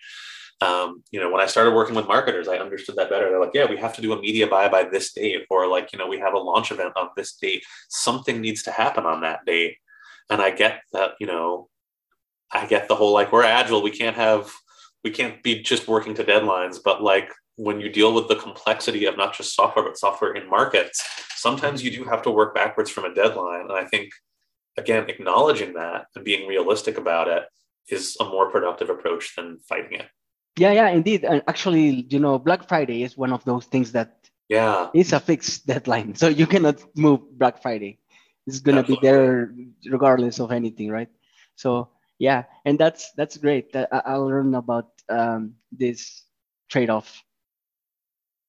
[0.62, 3.30] Um, you know, when I started working with marketers, I understood that better.
[3.30, 5.92] They're like, yeah, we have to do a media buy by this date, or like,
[5.92, 7.64] you know, we have a launch event on this date.
[7.90, 9.78] Something needs to happen on that date.
[10.30, 11.70] And I get that, you know,
[12.52, 14.52] I get the whole like, we're agile, we can't have,
[15.04, 19.06] we can't be just working to deadlines, but like when you deal with the complexity
[19.06, 21.04] of not just software but software in markets
[21.36, 23.62] sometimes you do have to work backwards from a deadline.
[23.70, 24.12] And i think
[24.78, 27.44] again acknowledging that and being realistic about it
[27.90, 30.08] is a more productive approach than fighting it.
[30.58, 31.26] Yeah yeah indeed.
[31.26, 34.10] And actually you know black friday is one of those things that
[34.50, 34.90] yeah.
[34.94, 36.16] it's a fixed deadline.
[36.22, 38.00] So you cannot move black friday.
[38.48, 39.54] It's going to be there
[39.86, 41.12] regardless of anything right?
[41.56, 43.74] So yeah and that's that's great.
[43.74, 46.24] That i'll learn about um, this
[46.70, 47.22] trade-off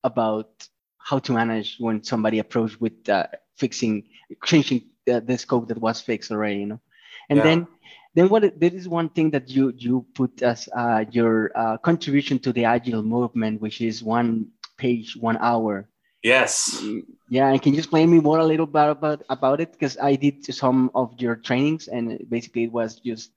[0.04, 3.26] about how to manage when somebody approached with uh,
[3.56, 4.04] fixing,
[4.44, 6.80] changing uh, the scope that was fixed already, you know.
[7.28, 7.44] And yeah.
[7.44, 7.66] then,
[8.14, 8.58] then what?
[8.60, 12.64] There is one thing that you you put as uh, your uh, contribution to the
[12.64, 15.88] agile movement, which is one page, one hour.
[16.22, 16.80] Yes.
[17.28, 19.72] Yeah, and can you explain me more a little bit about about it?
[19.72, 23.32] Because I did some of your trainings, and basically it was just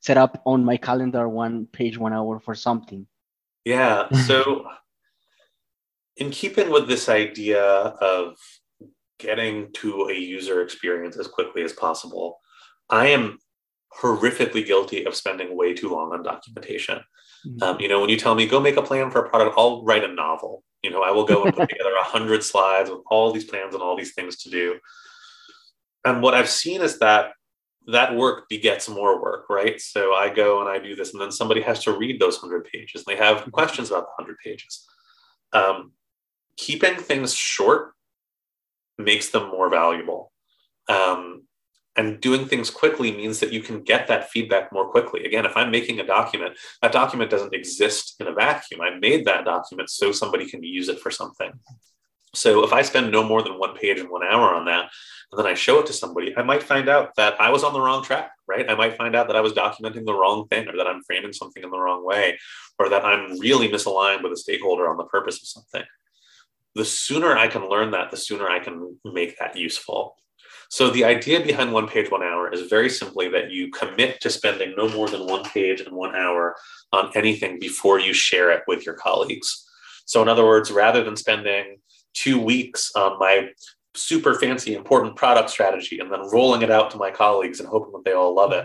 [0.00, 3.06] set up on my calendar one page, one hour for something.
[3.64, 4.08] Yeah.
[4.26, 4.66] So
[6.16, 8.36] in keeping with this idea of
[9.18, 12.40] getting to a user experience as quickly as possible,
[12.90, 13.38] I am
[14.00, 17.00] horrifically guilty of spending way too long on documentation.
[17.46, 17.62] Mm-hmm.
[17.62, 19.84] Um, you know, when you tell me go make a plan for a product, I'll
[19.84, 20.62] write a novel.
[20.82, 23.74] You know, I will go and put together a hundred slides with all these plans
[23.74, 24.78] and all these things to do.
[26.04, 27.32] And what I've seen is that
[27.88, 29.80] that work begets more work, right?
[29.80, 32.64] So I go and I do this, and then somebody has to read those hundred
[32.64, 34.86] pages, and they have questions about the hundred pages.
[35.52, 35.92] Um,
[36.56, 37.92] keeping things short
[38.98, 40.32] makes them more valuable.
[40.88, 41.44] Um,
[41.94, 45.24] and doing things quickly means that you can get that feedback more quickly.
[45.24, 48.80] Again, if I'm making a document, that document doesn't exist in a vacuum.
[48.80, 51.52] I made that document so somebody can use it for something.
[52.34, 54.90] So if I spend no more than one page and one hour on that,
[55.30, 57.74] and then I show it to somebody, I might find out that I was on
[57.74, 58.70] the wrong track, right?
[58.70, 61.34] I might find out that I was documenting the wrong thing or that I'm framing
[61.34, 62.38] something in the wrong way
[62.78, 65.86] or that I'm really misaligned with a stakeholder on the purpose of something
[66.74, 70.16] the sooner I can learn that, the sooner I can make that useful.
[70.70, 74.30] So the idea behind one page, one hour is very simply that you commit to
[74.30, 76.56] spending no more than one page and one hour
[76.92, 79.68] on anything before you share it with your colleagues.
[80.06, 81.76] So in other words, rather than spending
[82.14, 83.50] two weeks on my
[83.94, 87.92] super fancy important product strategy and then rolling it out to my colleagues and hoping
[87.92, 88.64] that they all love it,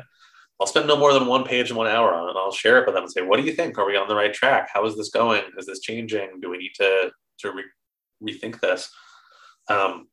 [0.61, 2.29] I'll spend no more than one page and one hour on it.
[2.29, 3.77] And I'll share it with them and say, what do you think?
[3.77, 4.69] Are we on the right track?
[4.73, 5.43] How is this going?
[5.57, 6.39] Is this changing?
[6.41, 7.63] Do we need to, to re-
[8.21, 8.89] rethink this.
[9.69, 10.07] Um,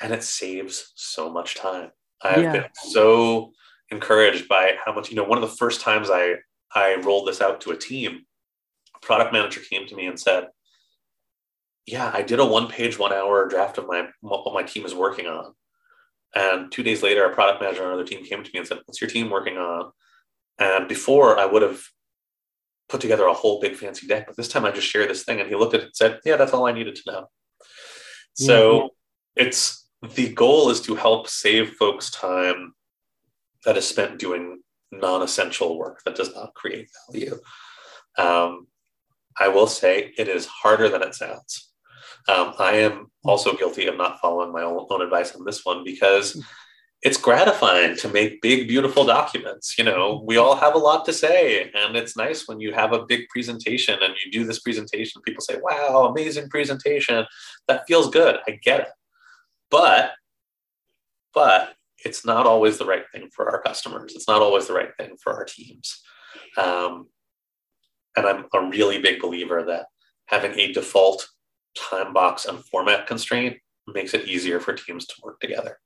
[0.00, 1.90] and it saves so much time.
[2.22, 2.52] I've yeah.
[2.52, 3.52] been so
[3.90, 6.34] encouraged by how much, you know, one of the first times I,
[6.74, 8.20] I rolled this out to a team,
[8.96, 10.48] a product manager came to me and said,
[11.86, 14.94] yeah, I did a one page, one hour draft of my, what my team is
[14.94, 15.54] working on.
[16.34, 18.78] And two days later, a product manager on another team came to me and said,
[18.84, 19.90] what's your team working on?
[20.58, 21.80] And before I would have
[22.88, 25.40] put together a whole big fancy deck, but this time I just shared this thing
[25.40, 27.26] and he looked at it and said, yeah, that's all I needed to know.
[28.38, 28.90] So
[29.36, 29.46] yeah.
[29.46, 32.72] it's the goal is to help save folks time
[33.64, 34.62] that is spent doing
[34.92, 37.36] non-essential work that does not create value.
[38.16, 38.68] Um,
[39.38, 41.72] I will say it is harder than it sounds.
[42.28, 45.82] Um, I am also guilty of not following my own, own advice on this one
[45.84, 46.42] because
[47.02, 49.78] it's gratifying to make big, beautiful documents.
[49.78, 52.92] You know, we all have a lot to say, and it's nice when you have
[52.92, 55.22] a big presentation and you do this presentation.
[55.22, 57.24] People say, "Wow, amazing presentation!"
[57.68, 58.38] That feels good.
[58.48, 58.88] I get it,
[59.70, 60.12] but,
[61.32, 61.74] but
[62.04, 64.14] it's not always the right thing for our customers.
[64.14, 66.00] It's not always the right thing for our teams.
[66.56, 67.08] Um,
[68.16, 69.86] and I'm a really big believer that
[70.26, 71.28] having a default
[71.76, 75.78] time box and format constraint makes it easier for teams to work together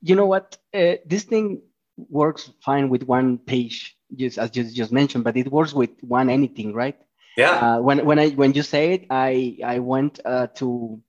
[0.00, 0.56] you know what?
[0.72, 1.62] Uh, this thing
[1.96, 6.30] works fine with one page, just as you just mentioned, but it works with one
[6.30, 6.96] anything, right?
[7.36, 7.50] Yeah.
[7.50, 11.00] Uh, when when I when you say it, I I went uh, to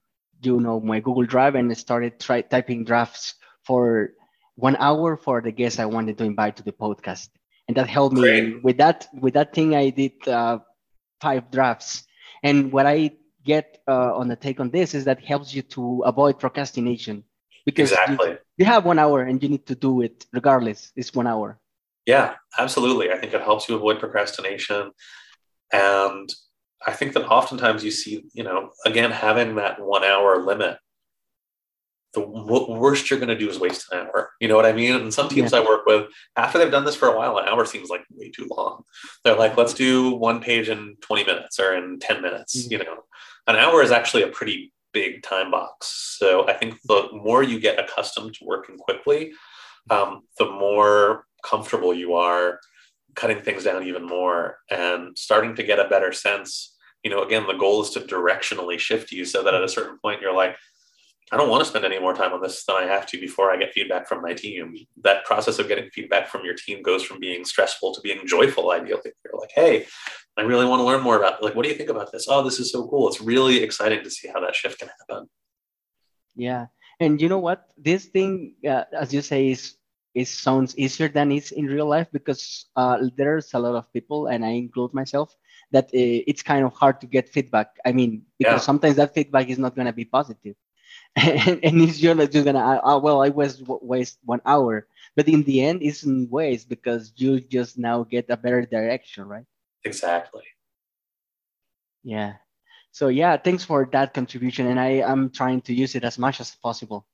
[0.41, 4.13] you know my Google Drive and started try typing drafts for
[4.55, 7.29] one hour for the guests I wanted to invite to the podcast,
[7.67, 8.63] and that helped me Great.
[8.63, 9.75] with that with that thing.
[9.75, 10.59] I did uh,
[11.21, 12.03] five drafts,
[12.43, 13.11] and what I
[13.43, 17.23] get uh, on the take on this is that helps you to avoid procrastination
[17.65, 18.31] because exactly.
[18.31, 20.91] you, you have one hour and you need to do it regardless.
[20.95, 21.57] It's one hour.
[22.05, 23.11] Yeah, absolutely.
[23.11, 24.91] I think it helps you avoid procrastination.
[25.71, 26.29] And
[26.85, 30.77] I think that oftentimes you see, you know, again, having that one hour limit,
[32.13, 34.31] the w- worst you're going to do is waste an hour.
[34.41, 34.95] You know what I mean?
[34.95, 35.59] And some teams yeah.
[35.59, 38.29] I work with, after they've done this for a while, an hour seems like way
[38.29, 38.83] too long.
[39.23, 42.57] They're like, let's do one page in 20 minutes or in 10 minutes.
[42.57, 42.71] Mm-hmm.
[42.71, 43.03] You know,
[43.47, 46.15] an hour is actually a pretty big time box.
[46.19, 49.31] So I think the more you get accustomed to working quickly,
[49.89, 52.59] um, the more comfortable you are
[53.15, 56.75] cutting things down even more and starting to get a better sense.
[57.03, 59.97] You know, again, the goal is to directionally shift you so that at a certain
[60.03, 60.55] point you're like,
[61.31, 63.51] I don't want to spend any more time on this than I have to before
[63.51, 64.75] I get feedback from my team.
[65.03, 68.71] That process of getting feedback from your team goes from being stressful to being joyful,
[68.71, 69.11] ideally.
[69.23, 69.85] You're like, hey,
[70.37, 71.43] I really want to learn more about it.
[71.43, 72.25] like what do you think about this?
[72.27, 73.07] Oh, this is so cool.
[73.07, 75.29] It's really exciting to see how that shift can happen.
[76.35, 76.67] Yeah.
[76.99, 77.65] And you know what?
[77.77, 79.75] This thing, uh, as you say, is
[80.15, 84.27] it sounds easier than it's in real life because uh, there's a lot of people,
[84.27, 85.35] and I include myself,
[85.71, 87.69] that uh, it's kind of hard to get feedback.
[87.85, 88.65] I mean, because yeah.
[88.65, 90.55] sometimes that feedback is not going to be positive
[91.19, 94.87] and, and it's you're just gonna uh, well i was waste one hour.
[95.15, 99.27] But in the end it's in waste because you just now get a better direction
[99.27, 99.45] right?
[99.83, 100.43] Exactly.
[102.03, 102.39] Yeah.
[102.91, 106.39] So yeah thanks for that contribution and i am trying to use it as much
[106.39, 107.05] as possible.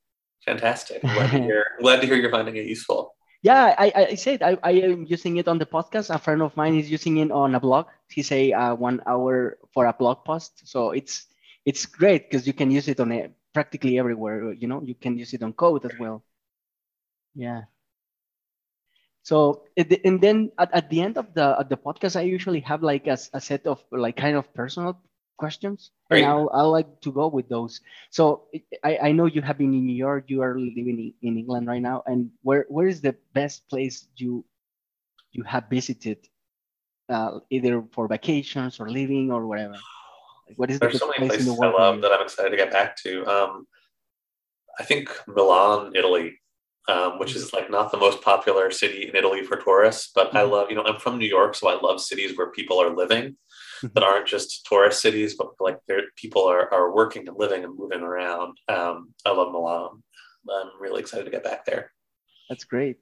[0.46, 1.02] Fantastic.
[1.16, 3.16] Glad to hear, glad to hear you're finding it useful.
[3.42, 6.14] Yeah i i said I, I am using it on the podcast.
[6.14, 7.88] A friend of mine is using it on a blog.
[8.10, 10.68] He say uh, one hour for a blog post.
[10.68, 11.26] So it's
[11.66, 14.52] it's great because you can use it on a practically everywhere.
[14.54, 16.22] You know, you can use it on code as well.
[17.34, 17.64] Yeah.
[19.24, 22.84] So and then at, at the end of the at the podcast, I usually have
[22.84, 25.02] like a, a set of like kind of personal
[25.38, 27.82] questions, and I'll I like to go with those.
[28.12, 28.46] So
[28.84, 31.82] I, I know you have been in New York, you are living in England right
[31.82, 34.46] now, and where where is the best place you
[35.34, 36.22] you have visited,
[37.10, 39.76] uh, either for vacations or living or whatever?
[40.48, 42.96] Like, what is There's so many places I love that I'm excited to get back
[42.98, 43.26] to.
[43.26, 43.68] Um,
[44.80, 46.40] I think Milan, Italy,
[46.88, 50.38] um, which is like not the most popular city in Italy for tourists, but mm-hmm.
[50.38, 52.96] I love, you know, I'm from New York, so I love cities where people are
[52.96, 53.88] living mm-hmm.
[53.94, 55.80] that aren't just tourist cities, but like
[56.16, 58.58] people are, are working and living and moving around.
[58.68, 60.04] Um, I love Milan.
[60.48, 61.92] I'm really excited to get back there.
[62.50, 62.98] That's great.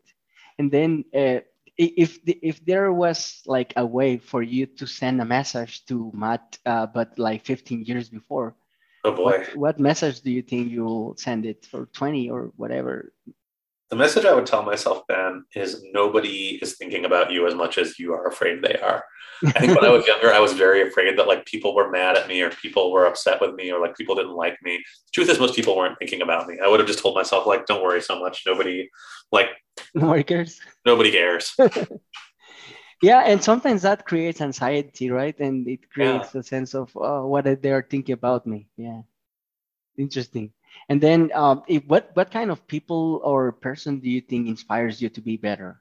[0.57, 1.39] And then uh,
[1.77, 6.11] if the, if there was like a way for you to send a message to
[6.13, 8.55] Matt, uh, but like 15 years before,
[9.03, 13.13] oh boy, what, what, message do you think you'll send it for 20 or whatever?
[13.89, 17.77] The message I would tell myself, then is nobody is thinking about you as much
[17.77, 19.03] as you are afraid they are.
[19.45, 22.17] I think when I was younger, I was very afraid that like people were mad
[22.17, 24.77] at me or people were upset with me or like people didn't like me.
[24.77, 26.57] The truth is, most people weren't thinking about me.
[26.63, 28.43] I would have just told myself like, don't worry so much.
[28.47, 28.89] Nobody
[29.31, 29.49] like
[29.95, 30.59] nobody cares.
[30.85, 31.55] Nobody cares.
[33.01, 35.37] yeah, and sometimes that creates anxiety, right?
[35.39, 36.39] And it creates yeah.
[36.39, 38.67] a sense of oh, what they're thinking about me.
[38.75, 39.01] Yeah,
[39.97, 40.51] interesting.
[40.89, 45.01] And then, um, if, what what kind of people or person do you think inspires
[45.01, 45.79] you to be better?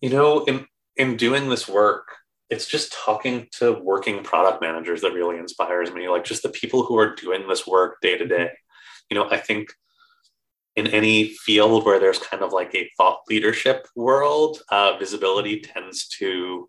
[0.00, 0.66] You know, in
[0.96, 2.08] in doing this work,
[2.50, 6.08] it's just talking to working product managers that really inspires me.
[6.08, 8.50] Like just the people who are doing this work day to day.
[9.10, 9.72] You know, I think
[10.76, 16.08] in any field where there's kind of like a thought leadership world, uh, visibility tends
[16.08, 16.68] to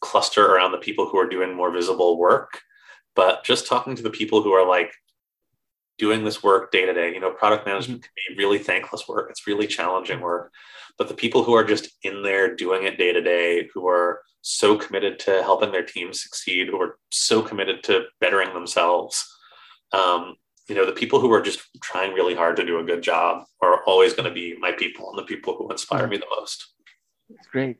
[0.00, 2.60] cluster around the people who are doing more visible work.
[3.14, 4.92] But just talking to the people who are like
[5.98, 7.12] doing this work day to day.
[7.12, 8.08] You know, product management mm-hmm.
[8.26, 9.30] can be really thankless work.
[9.30, 10.52] It's really challenging work.
[10.98, 14.20] But the people who are just in there doing it day to day, who are
[14.42, 19.26] so committed to helping their team succeed, who are so committed to bettering themselves,
[19.92, 20.36] um,
[20.68, 23.44] you know, the people who are just trying really hard to do a good job
[23.60, 26.74] are always going to be my people and the people who inspire me the most.
[27.28, 27.78] That's great.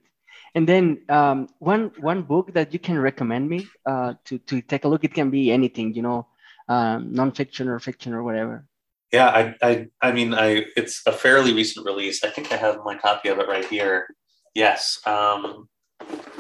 [0.55, 4.85] And then um, one one book that you can recommend me uh, to to take
[4.85, 5.03] a look.
[5.03, 6.29] It can be anything, you know,
[6.69, 8.67] um, nonfiction or fiction or whatever.
[9.13, 12.23] Yeah, I, I I mean, I it's a fairly recent release.
[12.23, 14.07] I think I have my copy of it right here.
[14.55, 15.69] Yes, um,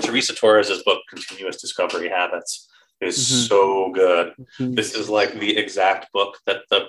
[0.00, 2.68] Teresa Torres's book, Continuous Discovery Habits,
[3.04, 3.46] is mm-hmm.
[3.46, 4.34] so good.
[4.58, 4.74] Mm-hmm.
[4.74, 6.86] This is like the exact book that the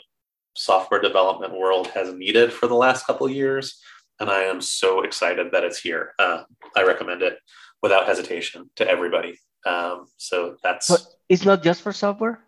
[0.55, 3.79] software development world has needed for the last couple years
[4.19, 6.13] and I am so excited that it's here.
[6.19, 6.43] Uh,
[6.75, 7.37] I recommend it
[7.81, 9.39] without hesitation to everybody.
[9.65, 10.89] Um, so that's.
[10.89, 12.39] But it's not just for software.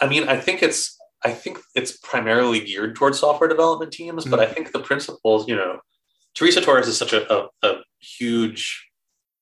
[0.00, 4.30] I mean, I think it's I think it's primarily geared towards software development teams, mm-hmm.
[4.30, 5.80] but I think the principles, you know,
[6.34, 8.88] Teresa Torres is such a, a, a huge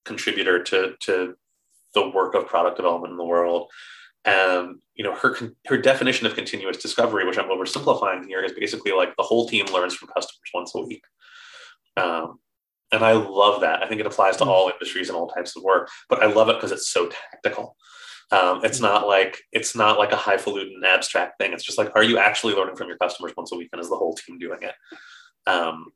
[0.05, 1.35] contributor to to
[1.95, 3.71] the work of product development in the world.
[4.25, 5.37] And you know, her
[5.67, 9.67] her definition of continuous discovery, which I'm oversimplifying here, is basically like the whole team
[9.67, 11.05] learns from customers once a week.
[11.97, 12.39] Um,
[12.93, 13.83] and I love that.
[13.83, 14.51] I think it applies to hmm.
[14.51, 15.91] all industries and all types of work.
[16.09, 17.77] But I love it because it's so tactical.
[18.31, 18.85] Um, it's hmm.
[18.85, 21.53] not like it's not like a highfalutin abstract thing.
[21.53, 23.91] It's just like, are you actually learning from your customers once a week, and is
[23.91, 24.75] the whole team doing it?
[25.47, 25.93] Um,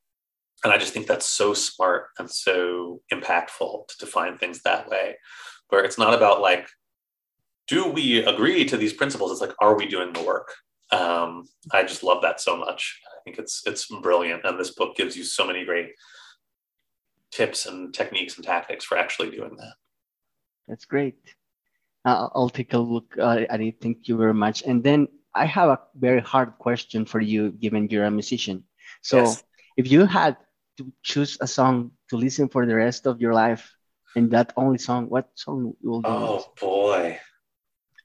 [0.64, 5.16] and I just think that's so smart and so impactful to define things that way,
[5.68, 6.68] where it's not about like
[7.68, 9.30] do we agree to these principles?
[9.30, 10.52] It's like, are we doing the work?
[10.90, 12.98] Um, I just love that so much.
[13.06, 15.90] I think it's it's brilliant, and this book gives you so many great
[17.30, 19.74] tips and techniques and tactics for actually doing that.
[20.66, 21.18] That's great.
[22.06, 23.82] Uh, I'll take a look uh, at it.
[23.82, 24.62] Thank you very much.
[24.62, 28.64] And then I have a very hard question for you, given you're a musician.
[29.02, 29.44] So, yes.
[29.76, 30.38] if you had
[30.78, 33.70] to choose a song to listen for the rest of your life,
[34.18, 36.10] and that only song, what song will you?
[36.10, 37.18] Oh boy.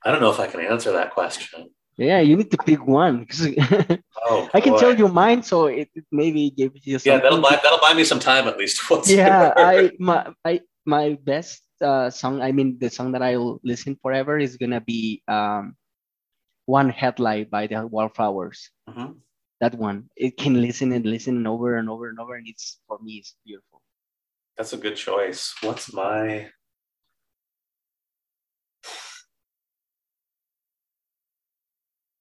[0.06, 1.74] I don't know if I can answer that question.
[1.98, 3.26] Yeah, you need to pick one.
[4.30, 6.98] oh, I can tell you mine, so it, maybe gives you.
[6.98, 7.14] Something.
[7.14, 8.82] Yeah, that'll buy that'll buy me some time at least.
[9.10, 12.42] yeah, I my I my best uh, song.
[12.42, 15.78] I mean, the song that I'll listen forever is gonna be um,
[16.66, 18.70] "One Headlight" by the Wallflowers.
[18.90, 19.22] Mm-hmm.
[19.62, 22.82] That one, it can listen and listen and over and over and over, and it's
[22.88, 23.73] for me, it's beautiful.
[24.58, 25.56] That's a good choice.
[25.62, 26.50] What's my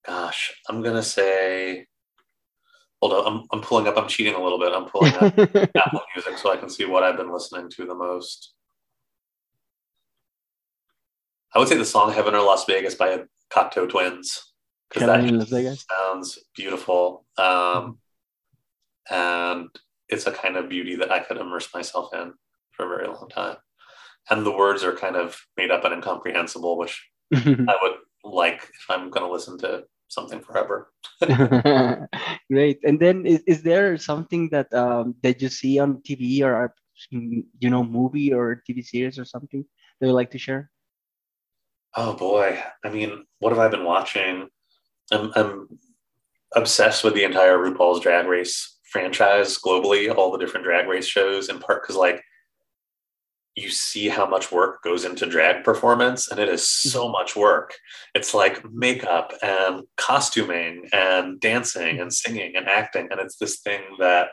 [0.06, 1.86] Gosh, I'm gonna say.
[3.00, 3.96] Hold on, I'm, I'm pulling up.
[3.96, 4.72] I'm cheating a little bit.
[4.72, 5.38] I'm pulling up
[5.76, 8.52] Apple Music so I can see what I've been listening to the most.
[11.54, 13.22] I would say the song "Heaven or Las Vegas" by
[13.52, 14.52] Cocteau Twins
[14.88, 17.98] because that sounds beautiful, um,
[19.10, 19.68] and
[20.08, 22.34] it's a kind of beauty that I could immerse myself in
[22.72, 23.56] for a very long time.
[24.30, 28.86] And the words are kind of made up and incomprehensible, which I would like if
[28.88, 30.92] I'm going to listen to something forever.
[32.50, 32.78] Great.
[32.84, 36.74] And then is, is there something that um, that you see on TV or
[37.10, 39.64] you know movie or TV series or something
[40.00, 40.70] that you like to share?
[41.96, 44.48] Oh boy, I mean, what have I been watching?
[45.10, 45.68] I'm, I'm
[46.54, 51.48] obsessed with the entire RuPaul's Drag Race franchise globally, all the different drag race shows,
[51.48, 52.22] in part because like
[53.54, 57.12] you see how much work goes into drag performance and it is so mm-hmm.
[57.12, 57.74] much work
[58.14, 63.82] it's like makeup and costuming and dancing and singing and acting and it's this thing
[63.98, 64.28] that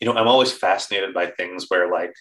[0.00, 2.14] you know i'm always fascinated by things where like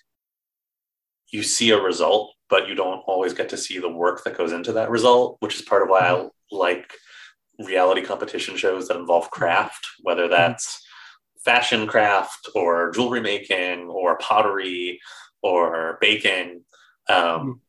[1.31, 4.51] you see a result but you don't always get to see the work that goes
[4.51, 6.27] into that result which is part of why mm-hmm.
[6.27, 6.93] i like
[7.59, 10.33] reality competition shows that involve craft whether mm-hmm.
[10.33, 10.86] that's
[11.43, 14.99] fashion craft or jewelry making or pottery
[15.41, 16.63] or baking.
[17.09, 17.61] Um,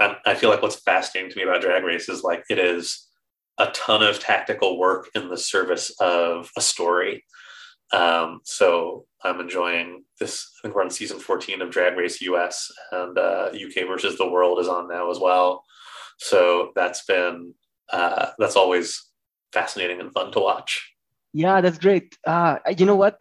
[0.00, 3.06] and I feel like what's fascinating to me about drag race is like it is
[3.58, 7.24] a ton of tactical work in the service of a story.
[7.92, 10.50] Um, so I'm enjoying this.
[10.58, 14.28] I think we're on season 14 of Drag Race US, and uh, UK versus the
[14.28, 15.64] World is on now as well.
[16.18, 17.54] So that's been
[17.92, 19.04] uh, that's always
[19.52, 20.92] fascinating and fun to watch.
[21.32, 22.16] Yeah, that's great.
[22.26, 23.20] Uh, you know what?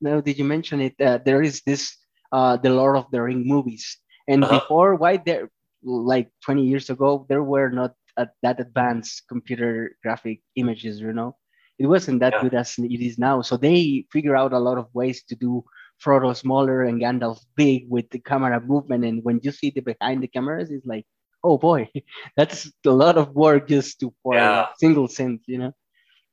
[0.00, 0.94] Now did you mention it?
[1.00, 1.96] Uh, there is this
[2.32, 3.98] uh, the Lord of the Ring movies.
[4.28, 4.60] And uh-huh.
[4.60, 5.50] before, why there,
[5.82, 7.94] like 20 years ago, there were not
[8.42, 11.36] that advanced computer graphic images, you know?
[11.78, 12.42] It wasn't that yeah.
[12.42, 13.42] good as it is now.
[13.42, 15.64] So they figure out a lot of ways to do
[16.02, 19.04] Frodo smaller and Gandalf big with the camera movement.
[19.04, 21.04] And when you see the behind the cameras, it's like,
[21.44, 21.90] oh boy,
[22.36, 24.62] that's a lot of work just to for yeah.
[24.62, 25.72] a single scene, you know?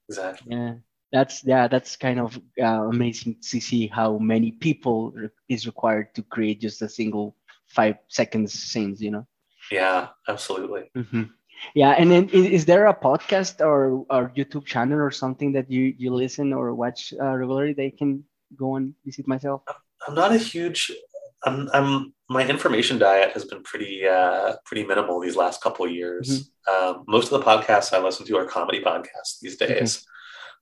[0.10, 0.56] exactly.
[0.56, 0.76] Yeah,
[1.14, 5.14] that's yeah, that's kind of uh, amazing to see how many people
[5.48, 7.38] is required to create just a single
[7.68, 9.00] five seconds scenes.
[9.00, 9.28] You know.
[9.72, 10.90] Yeah, absolutely.
[10.98, 11.24] Mm-hmm.
[11.76, 15.94] Yeah, and then is, there a podcast or or YouTube channel or something that you
[15.98, 17.74] you listen or watch uh, regularly?
[17.74, 18.26] They can
[18.58, 19.62] go and visit myself.
[20.08, 20.92] I'm not a huge.
[21.46, 21.70] I'm.
[21.74, 22.14] I'm.
[22.28, 26.50] My information diet has been pretty uh, pretty minimal these last couple of years.
[26.68, 26.74] Mm-hmm.
[26.74, 30.04] Um, most of the podcasts I listen to are comedy podcasts these days,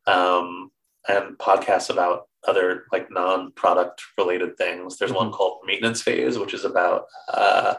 [0.07, 0.71] um,
[1.07, 4.97] and podcasts about other like non-product related things.
[4.97, 5.25] There's mm-hmm.
[5.25, 7.75] one called Maintenance Phase, which is about uh,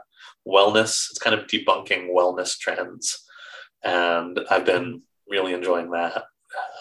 [0.46, 1.10] wellness.
[1.10, 3.24] It's kind of debunking wellness trends,
[3.82, 6.24] and I've been really enjoying that.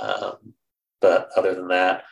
[0.01, 0.53] Um,
[0.99, 2.03] but other than that,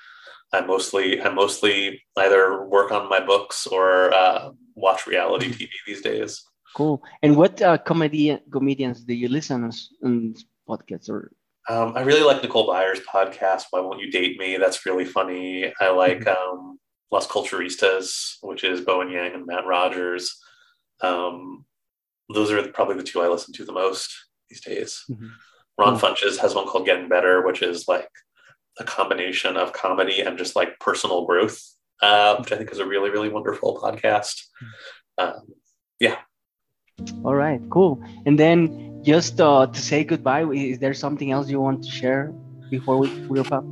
[0.54, 5.64] I mostly I mostly either work on my books or uh, watch reality mm-hmm.
[5.64, 6.44] TV these days.
[6.76, 7.02] Cool.
[7.24, 9.64] And what uh, comedy comedians do you listen
[10.04, 10.36] on
[10.68, 11.32] podcasts or?
[11.70, 13.66] Um, I really like Nicole Byer's podcast.
[13.70, 14.58] Why won't you date me?
[14.58, 15.72] That's really funny.
[15.80, 16.58] I like mm-hmm.
[16.60, 16.80] um,
[17.12, 20.36] Las Culturistas, which is Bowen Yang and Matt Rogers.
[21.02, 21.66] Um,
[22.34, 24.12] those are probably the two I listen to the most
[24.50, 25.04] these days.
[25.12, 25.28] Mm-hmm.
[25.78, 26.06] Ron mm-hmm.
[26.06, 28.10] Funches has one called Getting Better, which is like
[28.80, 31.62] a combination of comedy and just like personal growth,
[32.02, 34.42] uh, which I think is a really, really wonderful podcast.
[35.20, 35.54] Um,
[36.00, 36.18] yeah.
[37.24, 38.04] All right, cool.
[38.26, 42.34] And then just uh, to say goodbye, is there something else you want to share
[42.70, 43.64] before we wrap up?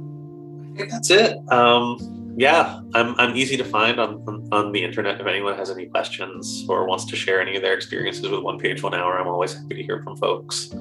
[0.73, 1.37] I think that's it.
[1.51, 5.19] Um, yeah, I'm, I'm easy to find on, on, on, the internet.
[5.19, 8.59] If anyone has any questions or wants to share any of their experiences with One
[8.59, 10.71] Page One Hour, I'm always happy to hear from folks.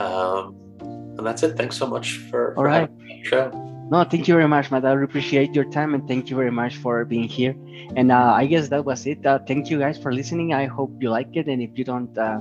[0.00, 1.56] Um, and that's it.
[1.56, 2.90] Thanks so much for, All for right.
[3.22, 3.50] show.
[3.92, 4.84] No, thank you very much, Matt.
[4.84, 7.54] I appreciate your time and thank you very much for being here.
[7.94, 9.24] And uh, I guess that was it.
[9.24, 10.54] Uh, thank you guys for listening.
[10.54, 11.46] I hope you like it.
[11.46, 12.40] And if you don't, uh,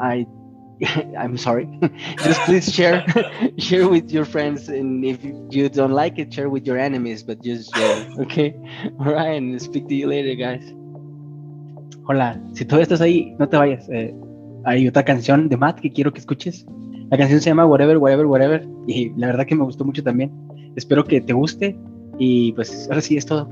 [0.00, 0.26] I
[1.18, 1.68] I'm sorry.
[2.24, 3.04] Just please share
[3.58, 7.22] share with your friends, and if you don't like it, share with your enemies.
[7.22, 8.54] But just share, okay?
[8.98, 10.64] All right, and speak to you later, guys.
[12.06, 13.88] Hola, si todavía estás ahí, no te vayas.
[13.90, 14.14] Eh,
[14.64, 16.66] hay otra canción de Matt que quiero que escuches.
[17.10, 20.30] La canción se llama Whatever, Whatever, Whatever, y la verdad que me gustó mucho también.
[20.76, 21.76] Espero que te guste
[22.18, 23.48] y pues ahora sí es todo.